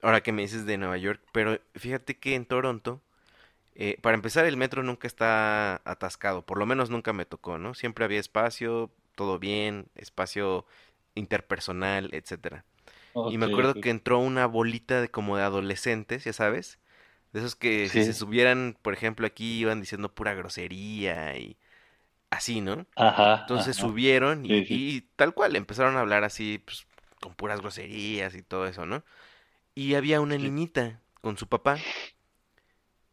[0.02, 3.02] Ahora que me dices de Nueva York, pero fíjate que en Toronto,
[3.76, 7.74] eh, para empezar, el metro nunca está atascado, por lo menos nunca me tocó, ¿no?
[7.74, 10.66] Siempre había espacio, todo bien, espacio
[11.16, 12.66] interpersonal, etcétera.
[13.28, 16.80] Y me acuerdo que entró una bolita de como de adolescentes, ya sabes,
[17.34, 21.58] de esos que si se subieran, por ejemplo, aquí iban diciendo pura grosería y
[22.30, 22.88] así, ¿no?
[22.96, 23.78] Ajá, Entonces ajá.
[23.78, 24.84] subieron y, Sí, sí.
[24.98, 26.88] y tal cual empezaron a hablar así, pues,
[27.22, 29.04] con puras groserías y todo eso, ¿no?
[29.76, 31.88] Y había una niñita con su papá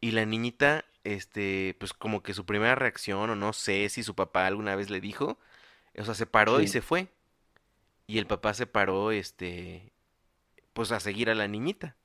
[0.00, 4.14] y la niñita, este, pues como que su primera reacción o no sé si su
[4.14, 5.38] papá alguna vez le dijo,
[5.98, 7.09] o sea, se paró y se fue.
[8.07, 9.92] Y el papá se paró, este,
[10.74, 11.96] pues a seguir a la niñita.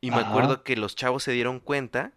[0.00, 0.22] Y me Ajá.
[0.22, 2.12] acuerdo que los chavos se dieron cuenta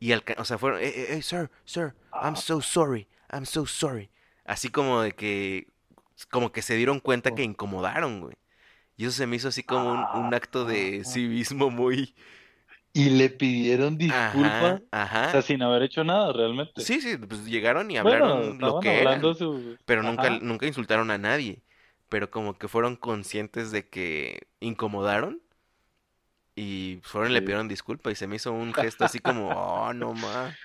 [0.00, 4.10] y, o sea, fueron, hey, hey, hey, sir, sir, I'm so sorry, I'm so sorry.
[4.44, 5.68] Así como de que,
[6.30, 8.36] como que se dieron cuenta que incomodaron, güey.
[8.96, 12.14] Y eso se me hizo así como un, un acto de civismo muy...
[12.92, 16.82] Y le pidieron disculpas, Ajá, o sea, sin haber hecho nada realmente.
[16.82, 19.38] Sí, sí, pues llegaron y Bueno, hablaron lo estaban que hablando eran.
[19.38, 19.78] su...
[19.84, 20.38] Pero nunca, Ajá.
[20.42, 21.62] nunca insultaron a nadie.
[22.08, 25.40] Pero como que fueron conscientes de que incomodaron.
[26.56, 28.10] Y fueron y le pidieron disculpa.
[28.10, 30.56] Y se me hizo un gesto así como, oh, no más.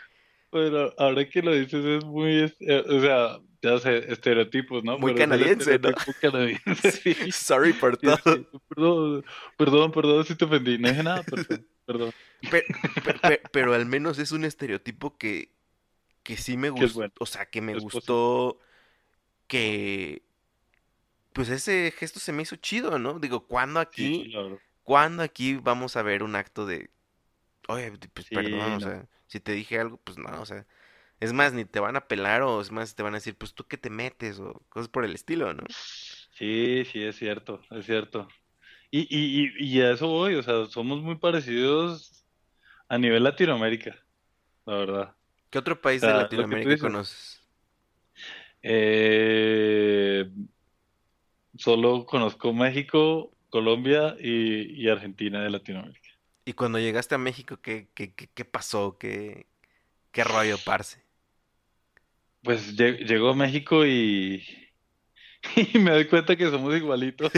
[0.56, 4.98] Pero ahora que lo dices es muy, eh, o sea, ya sé, estereotipos, ¿no?
[4.98, 5.90] Muy Pero canadiense, ¿no?
[6.22, 7.14] canadiense, sí.
[7.34, 8.18] Sorry por todo.
[8.24, 9.26] sí, Perdón,
[9.58, 10.78] perdón, perdón si te ofendí.
[10.78, 12.12] No dije nada, perdón, perdón.
[12.50, 12.64] Pe-
[13.04, 15.52] pe- pe- pero al menos es un estereotipo que,
[16.24, 17.00] que sí me gustó.
[17.00, 18.60] bueno, O sea, que me es gustó
[19.48, 20.24] que...
[21.34, 23.20] Pues ese gesto se me hizo chido, ¿no?
[23.20, 24.30] Digo, ¿cuándo aquí?
[24.32, 24.58] Claro.
[24.84, 26.90] ¿Cuándo aquí vamos a ver un acto de,
[27.68, 30.66] oye, pues perdón, o sea, si te dije algo, pues no, o sea,
[31.22, 33.54] es más, ni te van a pelar o es más, te van a decir, pues
[33.56, 35.64] tú qué te metes o cosas por el estilo, ¿no?
[36.32, 38.28] Sí, sí, es cierto, es cierto.
[38.92, 42.26] Y, y, y, y a eso voy, o sea, somos muy parecidos
[42.90, 43.98] a nivel Latinoamérica.
[44.66, 45.16] la verdad.
[45.50, 47.42] ¿Qué otro país O de sea, Latinoamérica conoces?
[48.62, 50.26] Eh,
[51.58, 56.05] solo conozco México, Colombia y, y Argentina de Latinoamérica.
[56.46, 58.98] Y cuando llegaste a México, ¿qué, qué, qué, qué pasó?
[58.98, 59.48] ¿Qué,
[60.12, 61.04] qué rollo, parce?
[62.44, 64.44] Pues lle- llego a México y,
[65.74, 67.32] y me doy cuenta que somos igualitos.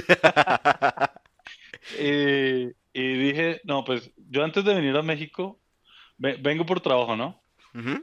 [1.89, 5.62] Y, y dije, no, pues yo antes de venir a México,
[6.18, 7.43] ve- vengo por trabajo, ¿no?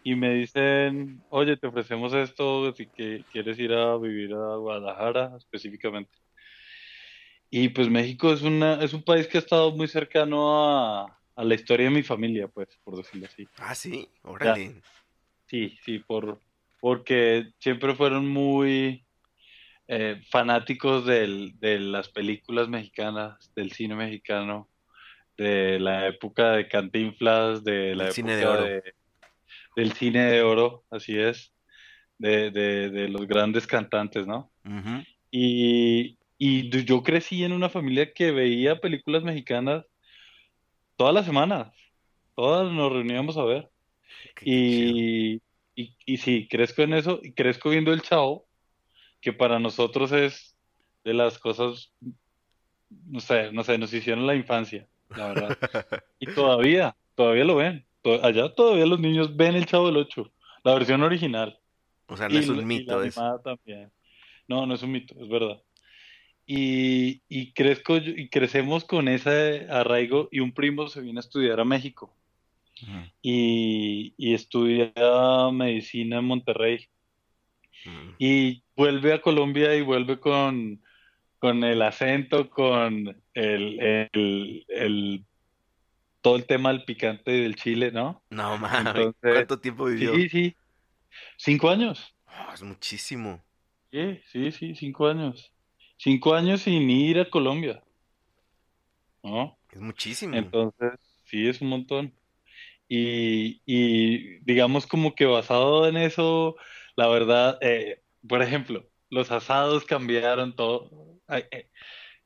[0.05, 5.35] Y me dicen, oye, te ofrecemos esto si que quieres ir a vivir a Guadalajara
[5.39, 6.19] específicamente.
[7.57, 11.45] Y pues México es una, es un país que ha estado muy cercano a, a
[11.45, 13.47] la historia de mi familia, pues, por decirlo así.
[13.59, 14.83] Ah, sí, órale.
[15.47, 16.41] Sí, sí, por,
[16.81, 19.07] porque siempre fueron muy
[19.87, 24.69] eh, fanáticos del- de las películas mexicanas, del cine mexicano,
[25.37, 28.65] de la época de Cantinflas, de la Del cine de oro.
[28.65, 28.95] de-
[29.77, 31.53] del cine de oro, así es,
[32.19, 34.51] de, de, de los grandes cantantes, ¿no?
[34.65, 35.05] Ujú.
[35.31, 39.85] Y, y yo crecí en una familia que veía películas mexicanas
[40.97, 41.73] todas las semanas,
[42.35, 43.71] todas nos reuníamos a ver.
[44.43, 45.35] Y,
[45.75, 48.47] y, y sí, crezco en eso y crezco viendo el Chavo,
[49.21, 50.57] que para nosotros es
[51.05, 51.93] de las cosas,
[53.07, 55.59] no sé, no sé, nos hicieron la infancia, la verdad.
[56.19, 57.87] Y todavía, todavía lo ven.
[58.23, 60.31] Allá todavía los niños ven el Chavo del Ocho,
[60.63, 61.59] la versión original.
[62.07, 63.01] O sea, no Y, es un mito
[63.43, 63.91] también.
[64.47, 65.63] No, no es un mito, es verdad.
[66.47, 71.59] Y, y crezco y crecemos con ese arraigo y un primo se viene a estudiar
[71.61, 72.15] a México
[73.23, 74.93] y, y estudia
[75.53, 76.89] medicina en Monterrey
[78.19, 80.83] y vuelve a Colombia y vuelve con,
[81.39, 85.25] con el acento, con el, el, el-
[86.21, 88.23] todo el tema del picante del chile, ¿no?
[88.31, 90.15] No mames, ¿cuánto tiempo vivió?
[90.15, 90.57] Sí, sí,
[91.37, 92.15] cinco años.
[92.27, 93.45] Oh, es muchísimo.
[93.93, 95.54] Sí, sí, sí, cinco años.
[95.97, 97.83] Cinco años sin ir a Colombia,
[99.23, 99.57] ¿no?
[99.71, 100.35] Es muchísimo.
[100.37, 100.93] Entonces,
[101.25, 102.13] sí, es un montón.
[102.89, 106.57] Y, y digamos como que basado en eso,
[106.97, 110.91] la verdad, eh, por ejemplo, los asados cambiaron todo.
[111.29, 111.69] Eh,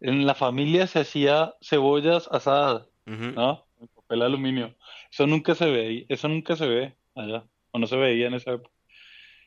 [0.00, 2.86] En la familia se hacía cebollas asadas.
[3.06, 3.66] ¿no?
[3.80, 4.76] En papel aluminio.
[5.10, 8.52] Eso nunca se ve, eso nunca se ve allá, o no se veía en esa
[8.52, 8.70] época.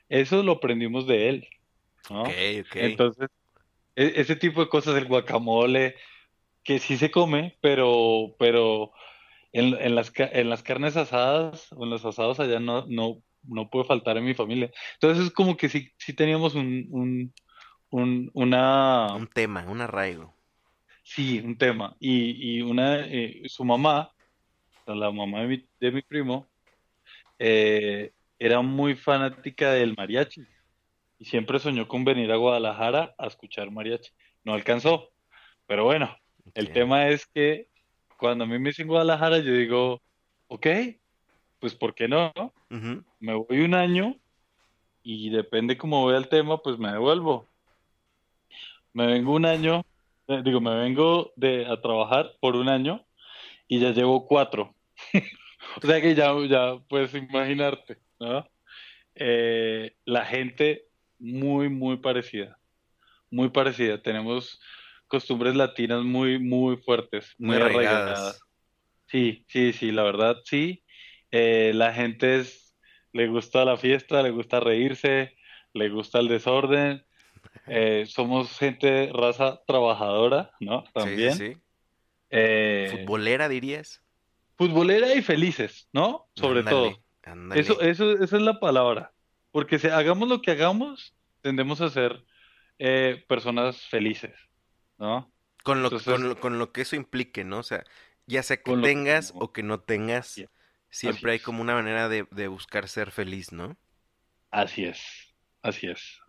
[0.09, 1.47] Eso lo aprendimos de él,
[2.09, 2.23] ¿no?
[2.23, 2.29] Ok,
[2.61, 2.75] ok.
[2.75, 3.29] Entonces,
[3.95, 5.95] e- ese tipo de cosas, el guacamole,
[6.63, 8.91] que sí se come, pero, pero
[9.53, 13.69] en, en las, en las carnes asadas o en los asados allá no, no, no
[13.69, 14.71] puede faltar en mi familia.
[14.95, 17.33] Entonces es como que sí, sí teníamos un, un,
[17.91, 20.35] un- una, Un tema, un arraigo.
[21.03, 21.95] sí, un tema.
[21.99, 24.11] Y, y una, eh, su mamá,
[24.87, 26.51] la mamá de mi, de mi primo,
[27.39, 30.47] eh, era muy fanática del mariachi
[31.21, 34.09] y siempre soñó con venir a Guadalajara a escuchar mariachi.
[34.43, 35.11] No alcanzó,
[35.67, 36.17] pero bueno,
[36.55, 37.67] el tema es que
[38.17, 40.01] cuando a mí me dicen Guadalajara, yo digo,
[40.47, 40.65] ok,
[41.59, 42.33] pues ¿por qué no?
[43.19, 44.15] Me voy un año
[45.03, 47.47] y depende cómo vea el tema, pues me devuelvo.
[48.91, 49.85] Me vengo un año,
[50.27, 53.05] eh, digo, me vengo de, a trabajar por un año
[53.67, 54.73] y ya llevo cuatro.
[55.81, 58.45] O sea que ya, ya puedes imaginarte, ¿no?
[59.15, 60.90] Eh, la gente
[61.21, 62.57] muy, muy parecida,
[63.29, 64.01] muy parecida.
[64.01, 64.59] Tenemos
[65.07, 68.01] costumbres latinas muy, muy fuertes, Muy muy arraigadas.
[68.01, 68.41] arraigadas.
[69.07, 70.83] Sí, sí, sí, la verdad, sí.
[71.31, 72.75] Eh, la gente es,
[73.13, 75.35] le gusta la fiesta, le gusta reírse,
[75.73, 77.05] le gusta el desorden.
[77.67, 80.81] Eh, somos gente, raza trabajadora, ¿no?
[80.81, 81.33] Sí, sí, También.
[81.33, 81.57] sí.
[82.31, 84.01] Eh, ¿Futbolera dirías?
[84.57, 86.29] futbolera y felices, ¿no?
[86.35, 87.03] Sobre todo.
[87.55, 89.11] Eso, eso, esa es la palabra.
[89.51, 92.23] Porque si hagamos lo que hagamos, tendemos a ser
[92.79, 94.35] eh, personas felices,
[94.97, 95.31] ¿no?
[95.63, 97.59] Con lo, entonces- con, lo, con lo que eso implique, ¿no?
[97.59, 97.83] O sea,
[98.25, 100.45] ya sea que tengas o que no tengas,
[100.89, 103.77] siempre hay como una manera de, de buscar ser feliz, ¿no?
[104.51, 105.01] Así es,
[105.61, 106.19] así es.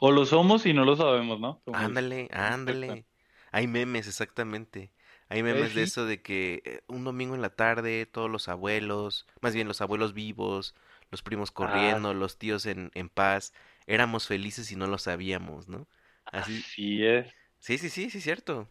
[0.00, 1.60] O lo somos y no lo sabemos, ¿no?
[1.64, 3.06] Como Ándale, ándale.
[3.52, 4.92] Hay memes, exactamente.
[5.28, 9.26] Hay memes de eso de que eh, un domingo en la tarde, todos los abuelos,
[9.40, 10.74] más bien los abuelos vivos,
[11.10, 13.52] los primos corriendo, los tíos en, en paz,
[13.86, 15.88] éramos felices y no lo sabíamos, ¿no?
[16.32, 17.32] Así, Así es.
[17.58, 18.68] sí, sí, sí, sí, cierto.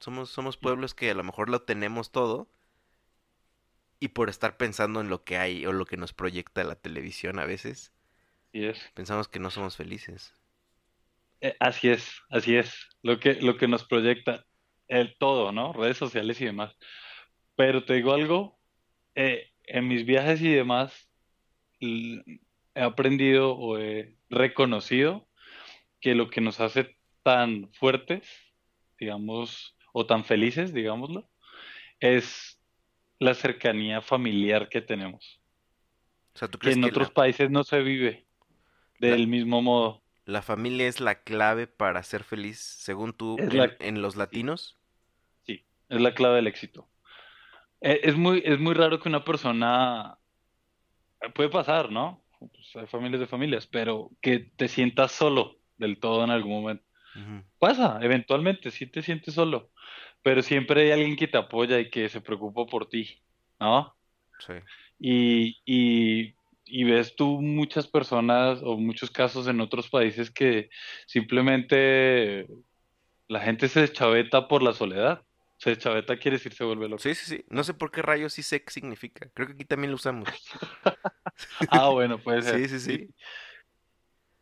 [0.00, 2.50] Somos, somos pueblos que a lo mejor lo tenemos todo
[4.00, 7.38] y por estar pensando en lo que hay o lo que nos proyecta la televisión
[7.38, 7.94] a veces,
[8.52, 8.92] Así es.
[8.94, 10.34] pensamos que no somos felices.
[11.40, 12.72] Eh, así es, así es.
[13.02, 14.44] Lo que, lo que nos proyecta
[14.88, 15.72] el todo, ¿no?
[15.72, 16.76] Redes sociales y demás.
[17.56, 18.60] Pero te digo algo,
[19.16, 21.10] eh, en mis viajes y demás,
[21.82, 25.28] he aprendido o he reconocido
[26.00, 28.28] que lo que nos hace tan fuertes,
[28.98, 31.28] digamos, o tan felices, digámoslo,
[32.00, 32.58] es
[33.18, 35.40] la cercanía familiar que tenemos,
[36.34, 38.26] O sea, ¿tú que en que otros la, países no se vive
[38.98, 40.02] la- del mismo modo.
[40.24, 44.78] la familia es la clave para ser feliz, según tú, en, la, en los latinos?
[45.46, 46.88] sí, es la clave del éxito.
[47.80, 50.18] Eh, Es muy, es muy raro que una persona,
[51.30, 52.22] puede pasar, ¿no?
[52.38, 56.84] Pues hay familias de familias, pero que te sientas solo del todo en algún momento.
[57.58, 59.70] Pasa, eventualmente, sí te sientes solo,
[60.22, 63.20] pero siempre hay alguien que te apoya y que se preocupa por ti,
[63.60, 63.94] ¿no?
[64.38, 64.54] Sí.
[64.98, 70.70] Y, y, y ves tú muchas personas o muchos casos en otros países que
[71.06, 72.46] simplemente
[73.28, 75.22] la gente se deschaveta por la soledad.
[75.58, 77.02] Se deschaveta quiere decir se vuelve loco.
[77.02, 77.44] Sí, sí, sí.
[77.48, 79.28] No sé por qué rayos sí sé qué significa.
[79.34, 80.28] Creo que aquí también lo usamos.
[81.70, 82.58] Ah, bueno, puede ser.
[82.58, 83.08] Sí, sí, sí.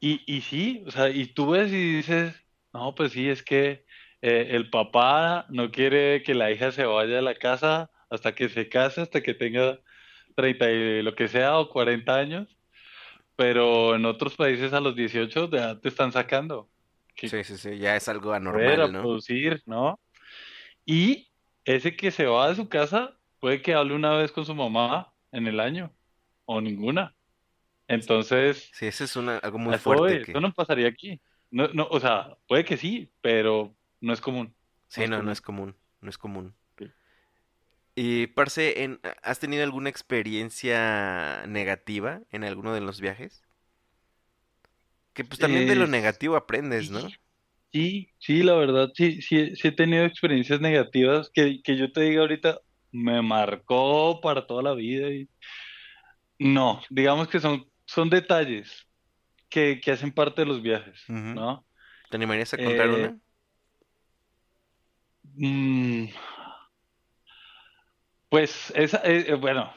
[0.01, 2.35] Y, y sí, o sea, y tú ves y dices,
[2.73, 3.85] no, pues sí, es que
[4.23, 8.49] eh, el papá no quiere que la hija se vaya de la casa hasta que
[8.49, 9.79] se case, hasta que tenga
[10.37, 12.57] 30 y lo que sea o 40 años,
[13.37, 16.71] pero en otros países a los 18 ya te están sacando.
[17.15, 17.79] Que Sí, sí, sí.
[17.79, 19.01] Ya es algo anormal, ¿no?
[19.01, 20.01] producir, ¿no?
[20.87, 21.29] Y
[21.67, 25.13] ese que se va de su casa puede que hable una vez con su mamá
[25.31, 25.93] en el año
[26.51, 27.15] o ninguna.
[27.87, 30.41] Entonces, Sí, ese es una, algo muy eso fuerte eso que...
[30.41, 31.21] no pasaría aquí.
[31.53, 34.53] No, no, o sea, puede que sí, pero no es común.
[34.89, 35.31] Sí, no, no común.
[35.31, 35.77] es común.
[36.01, 36.55] No es común.
[36.77, 36.87] Sí.
[37.95, 43.45] Y, Parce, en, ¿has tenido alguna experiencia negativa en alguno de los viajes?
[45.13, 47.01] Que pues también de lo negativo aprendes, ¿no?
[47.01, 47.17] sí,
[47.73, 52.01] sí, sí, la verdad, sí, sí, sí he tenido experiencias negativas que, que yo te
[52.03, 52.59] diga ahorita,
[52.91, 55.29] me marcó para toda la vida y
[56.41, 58.87] no, digamos que son, son detalles
[59.49, 61.03] que, que hacen parte de los viajes.
[61.09, 61.65] ¿no?
[62.11, 63.19] ¿Te animarías a contar Eh, una?
[65.37, 66.07] mm,
[68.29, 69.73] pues esa, eh, eh, bueno,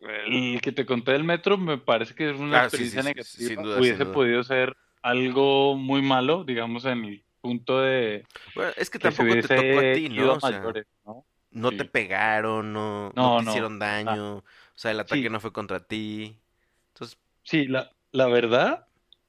[0.00, 3.22] el que te conté del metro me parece que es una Ah, sí, experiencia sí,
[3.24, 3.62] sí, sin negativa.
[3.72, 4.14] sin Hubiese duda.
[4.14, 9.24] podido ser algo muy malo, digamos, en el punto de Bueno, es que que tampoco
[9.28, 10.32] te tocó a hubiese ti, ¿no?
[10.32, 10.60] O sea,
[11.52, 11.70] ¿no?
[11.72, 14.44] te pegaron, no, no No, te hicieron daño,
[14.80, 16.40] sea, el ataque sí, no fue contra ti.
[16.94, 18.86] Entonces, sí, la, la verdad,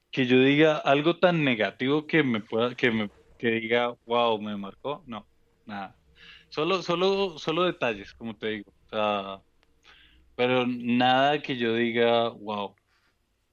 [0.10, 4.56] que yo diga algo tan negativo que me pueda, que me, que diga, wow, me
[4.56, 5.28] marcó, no,
[5.66, 5.96] nada.
[6.48, 8.72] Solo, solo, solo detalles, como te digo.
[8.86, 9.42] O sea,
[10.36, 12.76] pero nada que yo diga, wow,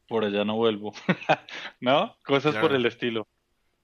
[0.06, 0.92] por allá no vuelvo.
[1.80, 2.16] ¿No?
[2.24, 3.26] Cosas por el estilo.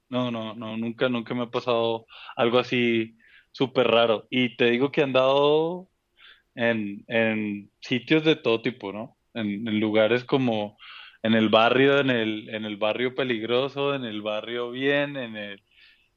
[0.09, 2.07] No, no, no, nunca, nunca me ha pasado
[2.37, 3.17] algo así
[3.51, 4.27] súper raro.
[4.31, 5.89] Y te digo que he andado
[6.55, 9.17] en, en sitios de todo tipo, ¿no?
[9.35, 10.77] En, en lugares como
[11.23, 15.63] en el barrio, en el, en el barrio peligroso, en el barrio bien, en el,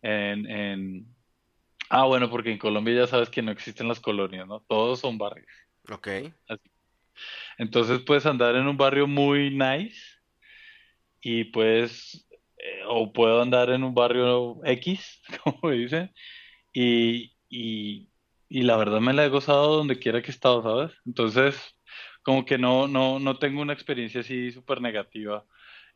[0.02, 1.16] en, en...
[1.90, 4.60] Ah, bueno, porque en Colombia ya sabes que no existen las colonias, ¿no?
[4.68, 5.48] Todos son barrios.
[5.90, 6.08] Ok.
[6.50, 6.70] Así.
[7.58, 9.98] Entonces puedes andar en un barrio muy nice
[11.22, 12.28] y pues,
[12.58, 16.14] eh, o puedo andar en un barrio X, como dicen,
[16.74, 18.10] y, y,
[18.50, 20.98] y la verdad me la he gozado donde quiera que he estado, ¿sabes?
[21.06, 21.76] Entonces,
[22.24, 25.46] como que no, no, no tengo una experiencia así súper negativa.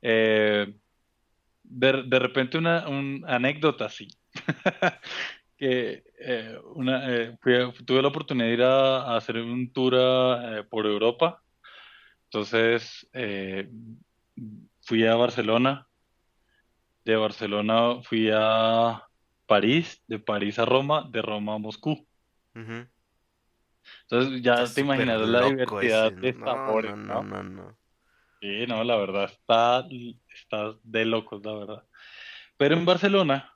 [0.02, 0.74] Eh,
[1.64, 4.08] de, de repente una un, anécdota así,
[5.58, 7.38] que eh, una, eh,
[7.86, 9.94] tuve la oportunidad de ir a, hacer un tour
[10.70, 11.44] por Europa,
[12.26, 13.08] entonces
[14.82, 15.88] fui a Barcelona,
[17.06, 19.04] de Barcelona fui a
[19.48, 22.08] París, de París a Roma, de Roma a Moscú.
[24.04, 26.16] Entonces ya Está te súper imaginarás la diversidad ese.
[26.22, 27.44] de sabores, no, no, ¿no?
[27.44, 27.78] no, no.
[28.42, 29.88] Sí, no, la verdad, está,
[30.34, 31.84] está de locos, la verdad.
[32.58, 33.54] Pero en Barcelona,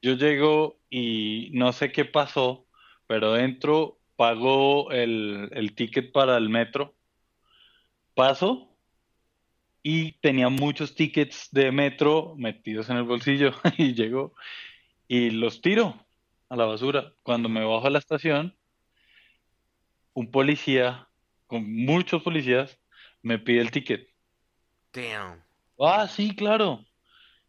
[0.00, 2.66] yo llego y no sé qué pasó,
[3.06, 6.94] pero entro, pago el, el ticket para el metro,
[8.14, 8.70] paso
[9.82, 14.34] y tenía muchos tickets de metro metidos en el bolsillo y llego
[15.06, 16.03] y los tiro
[16.54, 17.12] a la basura.
[17.22, 18.56] Cuando me bajo a la estación,
[20.14, 21.08] un policía,
[21.46, 22.80] con muchos policías,
[23.22, 24.08] me pide el ticket.
[24.92, 25.42] Damn.
[25.78, 26.84] Ah, sí, claro.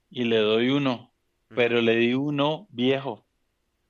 [0.10, 1.14] Y le doy uno,
[1.50, 1.86] pero Ujú.
[1.86, 3.26] le di uno viejo.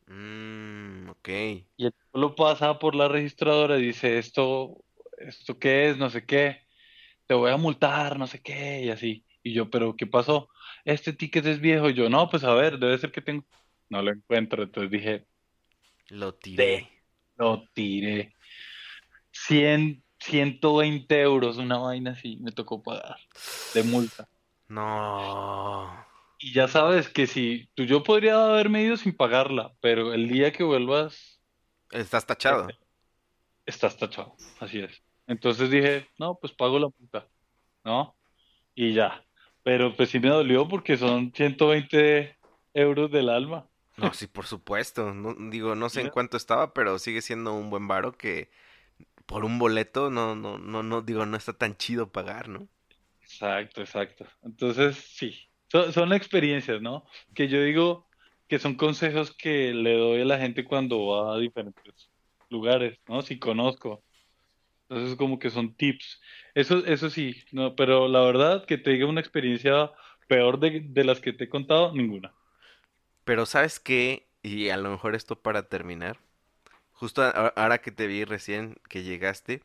[0.08, 1.30] Mm, ok.
[1.78, 4.84] Y el tipo lo pasa por la registradora y dice, esto,
[5.18, 5.98] ¿esto qué es?
[5.98, 6.62] No sé qué.
[7.28, 9.26] Te voy a multar, no sé qué, y así.
[9.42, 10.50] Y yo, ¿pero qué pasó?
[10.84, 11.90] Este ticket es viejo.
[11.90, 13.46] Y yo, no, pues a ver, debe ser que tengo.
[13.90, 14.64] No lo encuentro.
[14.64, 15.26] Entonces dije,
[16.10, 16.90] Lo tiré.
[17.38, 18.34] lo tiré.
[19.32, 23.18] Cien, 120 euros, una vaina así, me tocó pagar
[23.74, 24.28] de multa.
[24.68, 26.06] No.
[26.40, 30.52] Y ya sabes que si tú yo podría haberme ido sin pagarla, pero el día
[30.52, 31.40] que vuelvas,
[31.92, 32.68] Estás tachado.
[33.66, 34.36] estás tachado.
[34.60, 35.02] Así es.
[35.28, 37.28] Entonces dije, no, pues pago la multa,
[37.84, 38.16] ¿no?
[38.74, 39.24] Y ya.
[39.64, 42.38] Pero pues sí me dolió porque son 120
[42.74, 43.68] euros del alma.
[43.98, 45.14] No, sí, por supuesto.
[45.14, 48.52] No, digo, no sé en cuánto estaba, pero sigue siendo un buen varo que
[49.28, 52.70] por un boleto no, no, no, no, digo, no está tan chido pagar, ¿no?
[53.22, 54.26] Exacto, exacto.
[54.44, 55.36] Entonces, sí,
[55.72, 57.06] son, son experiencias, ¿no?
[57.34, 58.08] Que yo digo
[58.48, 62.12] que son consejos que le doy a la gente cuando va a diferentes
[62.50, 63.22] lugares, ¿no?
[63.22, 64.04] Si conozco.
[64.90, 66.22] Entonces, como que son tips.
[66.56, 69.92] Eso, eso sí, no, pero la verdad que te diga una experiencia
[70.28, 72.36] peor de, de las que te he contado, ninguna.
[73.26, 74.28] Pero ¿sabes qué?
[74.44, 76.20] Y a lo mejor esto para terminar.
[76.94, 79.64] Justo ahora que te vi recién que llegaste,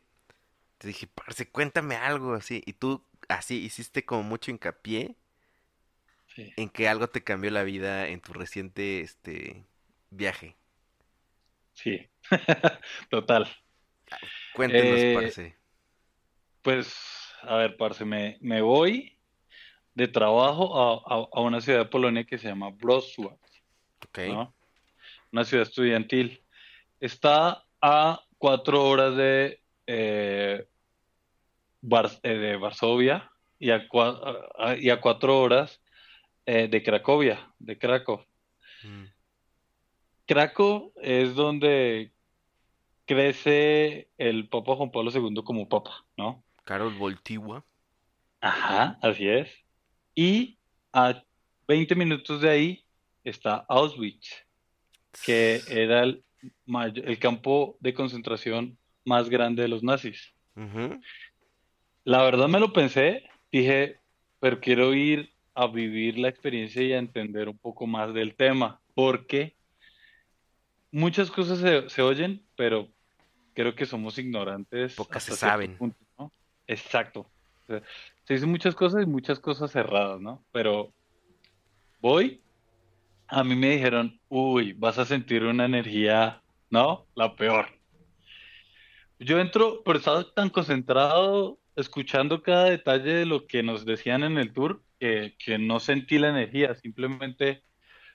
[0.79, 2.63] te dije, parce, cuéntame algo así.
[2.65, 5.15] Y tú así hiciste como mucho hincapié
[6.35, 6.51] Sí.
[6.55, 9.65] en que algo te cambió la vida en tu reciente este
[10.11, 10.55] viaje.
[11.73, 12.09] Sí,
[13.09, 13.47] total.
[14.53, 15.57] Cuéntenos, Eh, parce.
[16.61, 16.93] Pues,
[17.43, 19.17] a ver, parce, me, me voy
[19.95, 23.39] de trabajo a, a- a una ciudad de Polonia que se llama Wrocław,
[24.07, 24.19] Ok.
[24.27, 24.53] ¿no?
[25.31, 26.41] Una ciudad estudiantil.
[26.99, 30.67] Está a cuatro horas de, eh,
[31.81, 35.81] Var- eh, de Varsovia y a, cua- a- y a cuatro horas
[36.45, 38.25] eh, de Cracovia, de Krakow.
[38.83, 39.05] Mm,
[40.25, 42.11] Krakow es donde
[43.05, 46.43] crece el Papa Juan Pablo II como papa, ¿no?
[46.63, 47.63] Karol Wojtyła.
[48.39, 49.49] Ajá, así es.
[50.15, 50.57] Y
[50.93, 51.23] a
[51.67, 52.85] 20 minutos de ahí
[53.23, 54.45] está Auschwitz,
[55.25, 56.23] que era el,
[57.19, 60.33] campo de concentración más grande de los nazis.
[62.03, 63.97] La verdad me lo pensé, dije,
[64.39, 68.79] pero quiero ir a vivir la experiencia y a entender un poco más del tema,
[68.95, 69.55] porque
[70.91, 72.89] muchas cosas se, se oyen, pero
[73.53, 75.77] creo que somos ignorantes Pocas se saben.
[75.77, 76.31] punto, ¿no?
[76.67, 77.21] Exacto.
[77.63, 77.81] O sea,
[78.23, 80.43] se dicen muchas cosas y muchas cosas cerradas, ¿no?
[80.51, 80.91] Pero
[81.99, 82.41] voy,
[83.31, 87.07] a mí me dijeron, uy, vas a sentir una energía, ¿no?
[87.15, 87.67] La peor.
[89.19, 94.37] Yo entro, pero estaba tan concentrado escuchando cada detalle de lo que nos decían en
[94.37, 97.63] el tour que, que no sentí la energía, simplemente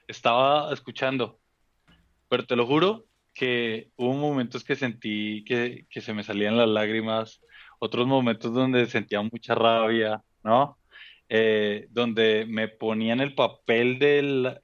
[0.06, 1.40] estaba escuchando.
[2.28, 6.68] Pero te lo juro que hubo momentos que sentí que, que se me salían las
[6.68, 7.40] lágrimas,
[7.78, 10.78] otros momentos donde sentía mucha rabia, ¿no?
[11.28, 14.60] Eh, donde me ponían el papel del-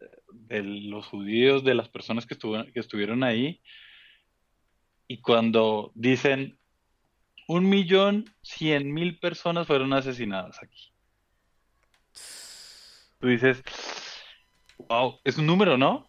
[0.60, 3.62] los judíos, de las personas que estuvo- que estuvieron ahí,
[5.08, 6.58] y cuando dicen
[7.48, 10.92] un millón cien mil personas fueron asesinadas aquí.
[13.18, 13.62] Tú dices,
[14.88, 16.06] wow, es un número, ¿no?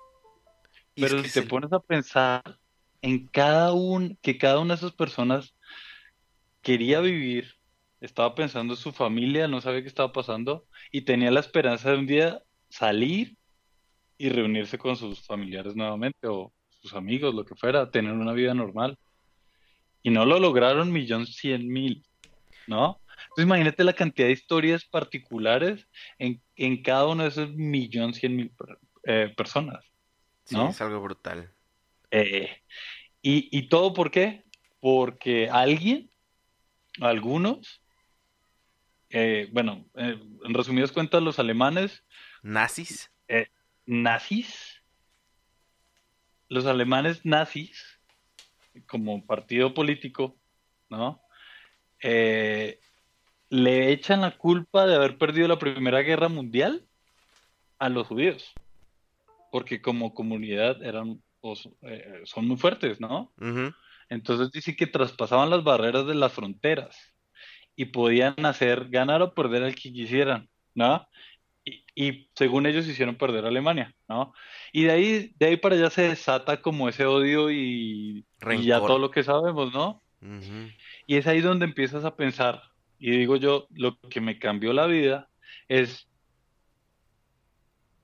[0.96, 2.42] Es Pero que si te el- pones a pensar
[3.02, 5.56] en cada un, que cada una de esas personas
[6.62, 7.56] quería vivir,
[8.00, 11.98] estaba pensando en su familia, no sabía qué estaba pasando y tenía la esperanza de
[11.98, 13.38] un día salir
[14.24, 18.54] y reunirse con sus familiares nuevamente o sus amigos, lo que fuera, tener una vida
[18.54, 18.98] normal.
[20.02, 22.06] Y no lo lograron millón cien mil,
[22.66, 23.02] ¿no?
[23.24, 28.38] Entonces imagínate la cantidad de historias particulares en, en cada uno de esos millón cien
[28.38, 28.52] mil
[29.04, 29.84] eh, personas.
[30.46, 30.70] sí, ¿no?
[30.70, 31.52] es algo brutal.
[32.10, 32.62] Eh,
[33.22, 34.46] y, y todo por qué?
[34.80, 36.10] Porque alguien,
[37.02, 37.82] algunos,
[39.10, 42.06] eh, bueno, eh, en resumidas cuentas, los alemanes
[42.42, 43.12] ¿Nazis?
[43.86, 44.82] Nazis,
[46.50, 48.00] los alemanes nazis,
[48.88, 50.38] como partido político,
[50.90, 51.22] ¿no?
[52.02, 52.80] Eh,
[53.50, 56.86] le echan la culpa de haber perdido la Primera Guerra Mundial
[57.80, 58.54] a los judíos,
[59.52, 63.32] porque como comunidad eran, o so- eh, son muy fuertes, ¿no?
[64.10, 66.98] Entonces dice que traspasaban las barreras de las fronteras
[67.76, 71.08] y podían hacer ganar o perder al que quisieran, ¿no?
[71.66, 74.34] Y, y según ellos hicieron perder a Alemania, ¿no?
[74.72, 78.80] Y de ahí, de ahí para allá se desata como ese odio y, y ya
[78.80, 80.02] todo lo que sabemos, ¿no?
[81.06, 82.64] Y es ahí donde empiezas a pensar,
[82.98, 85.30] y digo yo, lo que me cambió la vida
[85.68, 86.08] es,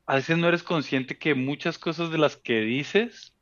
[0.05, 3.33] a veces no eres consciente que muchas cosas de las que dices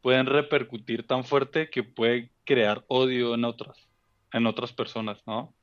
[0.00, 3.88] pueden repercutir tan fuerte que puede crear odio en otras,
[4.32, 5.54] en otras personas, ¿no?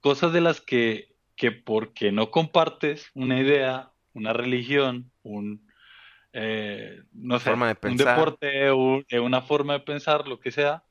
[0.00, 5.66] Cosas de las que, que porque no compartes una idea, una religión, un,
[6.32, 10.50] eh, no sé, Forma de un deporte, un- eh, una forma de pensar, lo que
[10.50, 10.82] sea,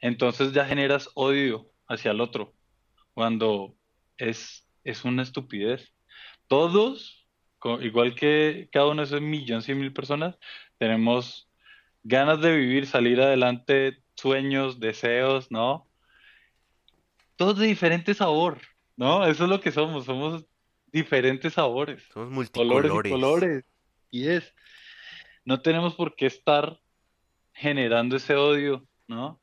[0.00, 2.54] Entonces ya generas odio hacia el otro,
[3.14, 3.74] cuando
[4.16, 5.92] es, es una estupidez.
[6.46, 7.26] Todos,
[7.80, 10.38] igual que cada uno de esos millones y mil personas,
[10.78, 11.50] tenemos
[12.04, 15.88] ganas de vivir, salir adelante, sueños, deseos, ¿no?
[17.36, 18.60] Todos de diferente sabor,
[18.98, 19.24] ¿no?
[19.24, 20.44] Eso es lo que somos, somos
[20.88, 23.12] diferentes sabores, Somos colores y multicolores.
[23.12, 23.64] colores.
[24.10, 24.54] Y es,
[25.44, 26.80] no tenemos por qué estar
[27.52, 29.40] generando ese odio, ¿no?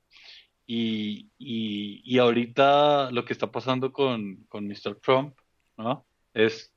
[0.67, 4.99] Y, y, y ahorita lo que está pasando con, con Mr.
[5.01, 5.37] Trump,
[5.77, 6.05] ¿no?
[6.33, 6.73] Es,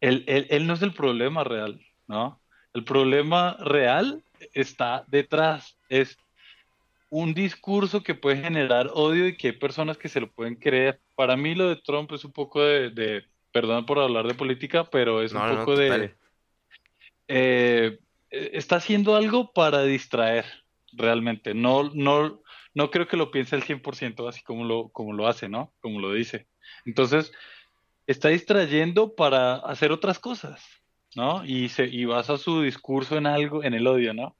[0.00, 2.40] él, él, él no es el problema real, ¿no?
[2.72, 4.22] El problema real
[4.52, 6.18] está detrás, es
[7.08, 11.00] un discurso que puede generar odio y que hay personas que se lo pueden creer.
[11.14, 14.84] Para mí lo de Trump es un poco de, de perdón por hablar de política,
[14.84, 16.14] pero es un No, no, no, poco de,
[17.28, 17.98] eh,
[18.30, 20.44] está haciendo algo para distraer,
[20.92, 21.54] realmente.
[21.54, 22.42] No, no,
[22.74, 25.72] no creo que lo piense al 100% así como lo, como lo hace, ¿no?
[25.80, 26.46] Como lo dice.
[26.84, 27.32] Entonces,
[28.06, 30.64] está distrayendo para hacer otras cosas,
[31.14, 31.44] ¿no?
[31.44, 34.36] Y se, y basa su discurso en algo, en el odio, ¿no?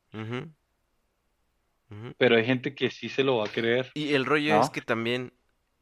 [2.19, 4.83] Pero hay gente que sí se lo va a creer, Y el rollo es que
[4.83, 5.33] también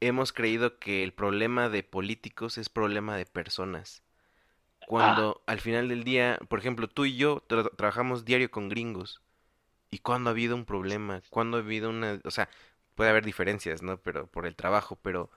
[0.01, 4.03] hemos creído que el problema de políticos es problema de personas.
[4.83, 8.69] Ah, Cuando al final del día, por ejemplo, tú y yo tra- trabajamos diario con
[8.69, 9.23] gringos.
[9.91, 11.23] ¿Y cuándo ha habido un problema?
[11.31, 12.21] ¿Cuándo ha habido una...
[12.25, 12.49] O sea,
[12.97, 13.99] puede haber diferencias, ¿no?
[14.03, 15.31] Pero por el trabajo, pero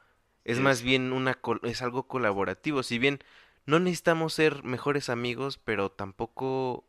[0.46, 1.36] es más bien una...
[1.36, 2.84] col- es algo colaborativo.
[2.84, 3.20] Si bien
[3.66, 6.86] no necesitamos ser mejores amigos, pero tampoco...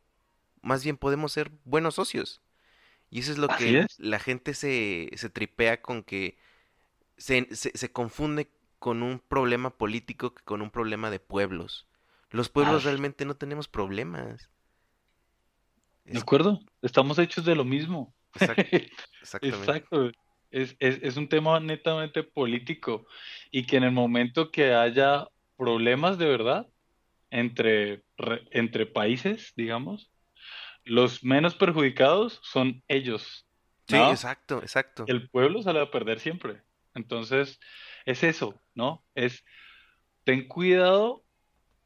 [0.62, 2.42] Más bien podemos ser buenos socios.
[3.10, 3.98] Y eso es lo Así que es.
[3.98, 6.38] la gente se, se tripea con que
[7.18, 11.88] se, se, se confunde con un problema político que con un problema de pueblos.
[12.30, 14.50] Los pueblos realmente no tenemos problemas.
[16.10, 16.60] ¿de acuerdo?
[16.82, 18.14] Estamos hechos de lo mismo.
[18.34, 18.64] exact-
[19.20, 19.84] exactamente.
[19.86, 20.10] Exacto.
[20.50, 23.06] Es, es, es un tema netamente político
[23.50, 26.66] y que en el momento que haya problemas de verdad
[27.30, 30.10] entre, re- entre países, digamos,
[30.88, 33.46] los menos perjudicados son ellos,
[33.86, 34.10] Sí, ¿no?
[34.10, 35.04] exacto, exacto.
[35.06, 36.62] El pueblo sale a perder siempre.
[36.94, 37.58] Entonces,
[38.04, 39.04] es eso, ¿no?
[39.14, 39.44] Es
[40.24, 41.24] ten cuidado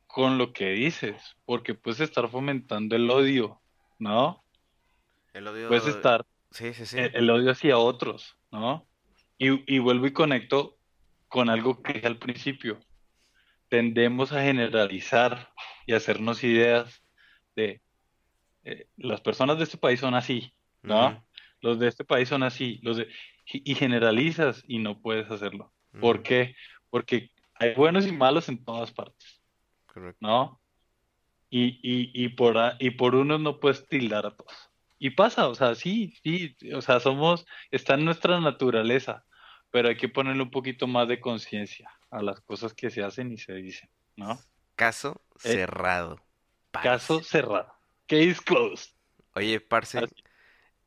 [0.09, 3.63] con lo que dices, porque puedes estar fomentando el odio,
[3.99, 4.45] ¿no?
[5.33, 6.99] El Puedes odio, estar sí, sí, sí.
[6.99, 8.87] el, el odio hacia otros, ¿no?
[9.39, 10.77] Y, y vuelvo y conecto
[11.29, 12.81] con algo que dije al principio.
[13.69, 15.53] Tendemos a generalizar
[15.87, 17.03] y hacernos ideas
[17.57, 17.81] de
[18.65, 20.53] eh, las personas de este país son así,
[20.83, 21.25] ¿no?
[21.61, 23.09] Los de este país son así, los de,
[23.47, 25.73] y, generalizas y no puedes hacerlo.
[26.01, 26.55] ¿Por qué?
[26.91, 29.41] Porque hay buenos y malos en todas partes,
[29.87, 30.19] correcto.
[30.21, 30.61] ¿no?
[31.51, 34.71] Y, y, y por, y por unos no puedes tildar a todos.
[34.99, 39.25] Y pasa, o sea, sí, sí, o sea, somos, está en nuestra naturaleza,
[39.71, 43.33] pero hay que ponerle un poquito más de conciencia a las cosas que se hacen
[43.33, 44.39] y se dicen, ¿no?
[44.77, 46.21] Caso Eh, cerrado,
[46.71, 47.72] caso cerrado.
[48.13, 48.91] Case closed.
[49.35, 50.15] Oye, parce, Así.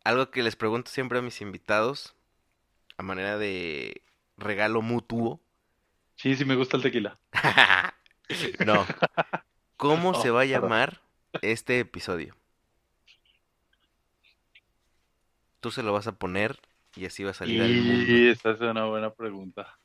[0.03, 2.13] algo que les pregunto siempre a mis invitados,
[2.97, 4.03] a manera de
[4.37, 5.41] regalo mutuo.
[6.17, 7.17] Sí, sí me gusta el tequila.
[8.65, 8.85] No,
[9.77, 10.61] ¿cómo se va a perdón.
[10.63, 11.01] llamar
[11.41, 12.35] este episodio?
[15.61, 16.59] Tú se lo vas a poner
[16.95, 18.11] y así va a salir mundo.
[18.11, 19.79] Y esa es una buena pregunta.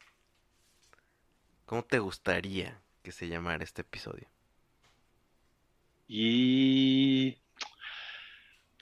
[1.64, 4.28] ¿Cómo te gustaría que se llamara este episodio?
[6.12, 7.36] Y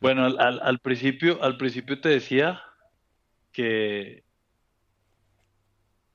[0.01, 2.63] bueno, al, al- al principio, al principio te decía
[3.53, 4.25] que,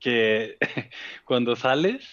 [0.00, 0.58] que
[1.24, 2.04] cuando sales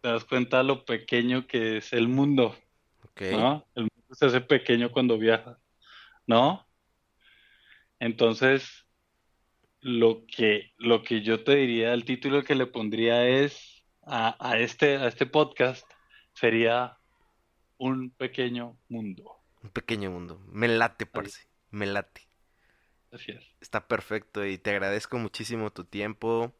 [0.00, 2.56] te das cuenta lo pequeño que es el mundo,
[3.04, 3.66] Ok, ¿no?
[3.74, 5.58] El mundo se hace pequeño cuando viajas,
[6.26, 6.66] ¿no?
[8.00, 8.86] Entonces,
[9.82, 14.58] lo que, lo que yo te diría, el título que le pondría es a, a
[14.58, 15.84] este, a este podcast
[16.32, 16.96] sería
[17.88, 19.24] Un pequeño mundo.
[19.64, 20.40] un pequeño mundo.
[20.46, 22.22] Me late, parce, me late.
[23.12, 23.44] así es.
[23.60, 26.52] Está perfecto y te agradezco muchísimo tu tiempo.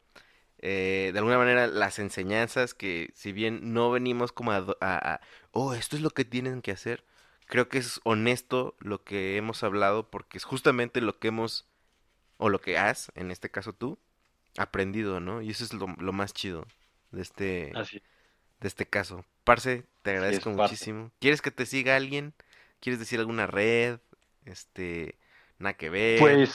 [0.61, 5.21] eh, de alguna manera las enseñanzas que si bien no venimos como a- a,
[5.51, 7.05] oh, esto es lo que tienen que hacer,
[7.47, 11.67] creo que es honesto lo que hemos hablado porque es justamente lo que hemos,
[12.37, 13.99] o lo que has, en este caso tú,
[14.57, 15.41] aprendido, ¿no?
[15.41, 16.67] Y eso es lo, lo más chido
[17.11, 18.01] de este, Así,
[18.63, 19.23] de este caso.
[19.43, 21.11] Parce, te agradezco muchísimo.
[21.19, 22.33] ¿Quieres que te siga alguien?
[22.79, 23.99] ¿Quieres decir alguna red?
[24.45, 25.15] Este,
[25.59, 26.19] nada que ver.
[26.19, 26.51] Pues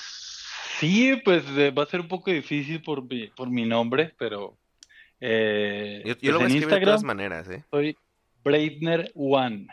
[0.79, 4.57] sí, pues eh, va a ser un poco difícil por mi, por mi nombre, pero
[5.21, 7.63] eh, Yo, yo pues lo voy a en escribir de todas maneras, ¿eh?
[7.71, 7.97] soy
[8.43, 9.69] Breitner One.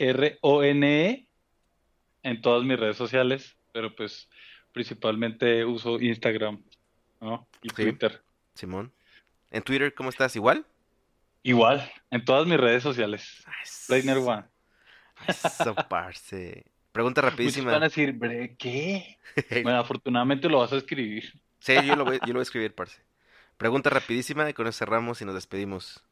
[0.00, 1.26] B-R-E-I-T-N-E-R-O-N-E
[2.22, 4.28] en todas mis redes sociales, pero pues
[4.72, 6.62] principalmente uso Instagram,
[7.20, 7.46] ¿no?
[7.62, 7.74] Y Sí.
[7.82, 8.22] Twitter.
[8.54, 8.92] Simón.
[9.50, 10.36] ¿En Twitter cómo estás?
[10.36, 10.66] ¿Igual?
[11.42, 13.44] Igual, en todas mis redes sociales.
[13.88, 14.44] Plainer One.
[15.26, 16.64] Eso, parce.
[16.92, 17.72] Pregunta Muchos rapidísima.
[17.72, 19.18] van a decir, "Bre, ¿qué?
[19.64, 21.40] Bueno, afortunadamente lo vas a escribir.
[21.58, 23.02] Sí, yo lo voy, yo lo voy a escribir, parce.
[23.56, 26.04] Pregunta rapidísima y con eso cerramos y nos despedimos.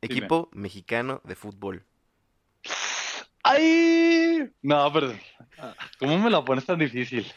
[0.00, 0.14] Dime.
[0.14, 1.84] Equipo mexicano de fútbol.
[3.44, 4.50] ¡Ay!
[4.62, 5.12] No, pero
[5.98, 7.30] ¿cómo me la pones tan difícil?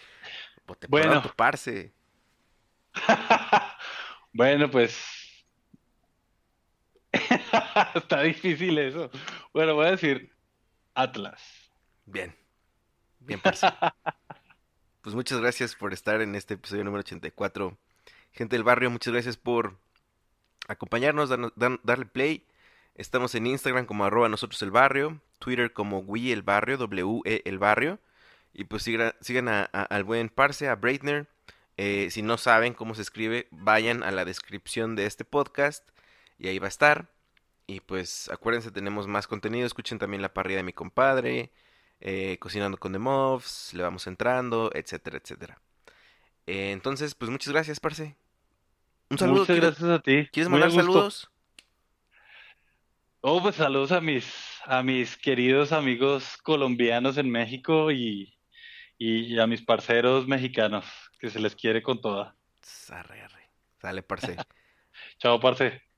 [0.88, 1.22] Bueno.
[1.36, 1.94] parce.
[4.38, 5.02] Bueno, pues
[7.96, 9.10] está difícil eso.
[9.54, 10.32] Bueno, voy a decir
[10.94, 11.42] Atlas.
[12.06, 12.36] Bien.
[13.20, 13.68] Bien, parce.
[15.02, 17.78] Pues muchas gracias por estar en este episodio número 84.
[18.32, 19.78] Gente del barrio, muchas gracias por
[20.68, 22.44] acompañarnos, dan- darle play.
[22.96, 27.60] Estamos en Instagram como arroba nosotros el barrio, Twitter como Wii el barrio, W-E el
[27.60, 28.00] barrio.
[28.52, 31.28] Y pues sigan, sigan a- a- al buen Parce, a Breitner.
[31.78, 35.88] Eh, si no saben cómo se escribe, vayan a la descripción de este podcast
[36.38, 37.10] y ahí va a estar.
[37.68, 39.66] Y pues acuérdense, tenemos más contenido.
[39.66, 41.52] Escuchen también la parrilla de mi compadre,
[42.00, 45.60] eh, Cocinando con The Muffs, le vamos entrando, etcétera, etcétera.
[46.46, 48.16] Eh, entonces, pues muchas gracias, Parce.
[49.10, 49.40] Un saludo.
[49.40, 50.28] Muchas ¿quieres, gracias a ti.
[50.32, 51.30] ¿quieres Muy mandar saludos?
[53.22, 54.32] Oh, pues saludos a mis,
[54.66, 58.38] a mis queridos amigos colombianos en México y,
[59.00, 60.86] y a mis parceros mexicanos,
[61.20, 62.36] que se les quiere con toda.
[62.90, 63.50] Arre, arre.
[63.82, 64.36] Sale, Parce.
[65.18, 65.85] Chao, parce.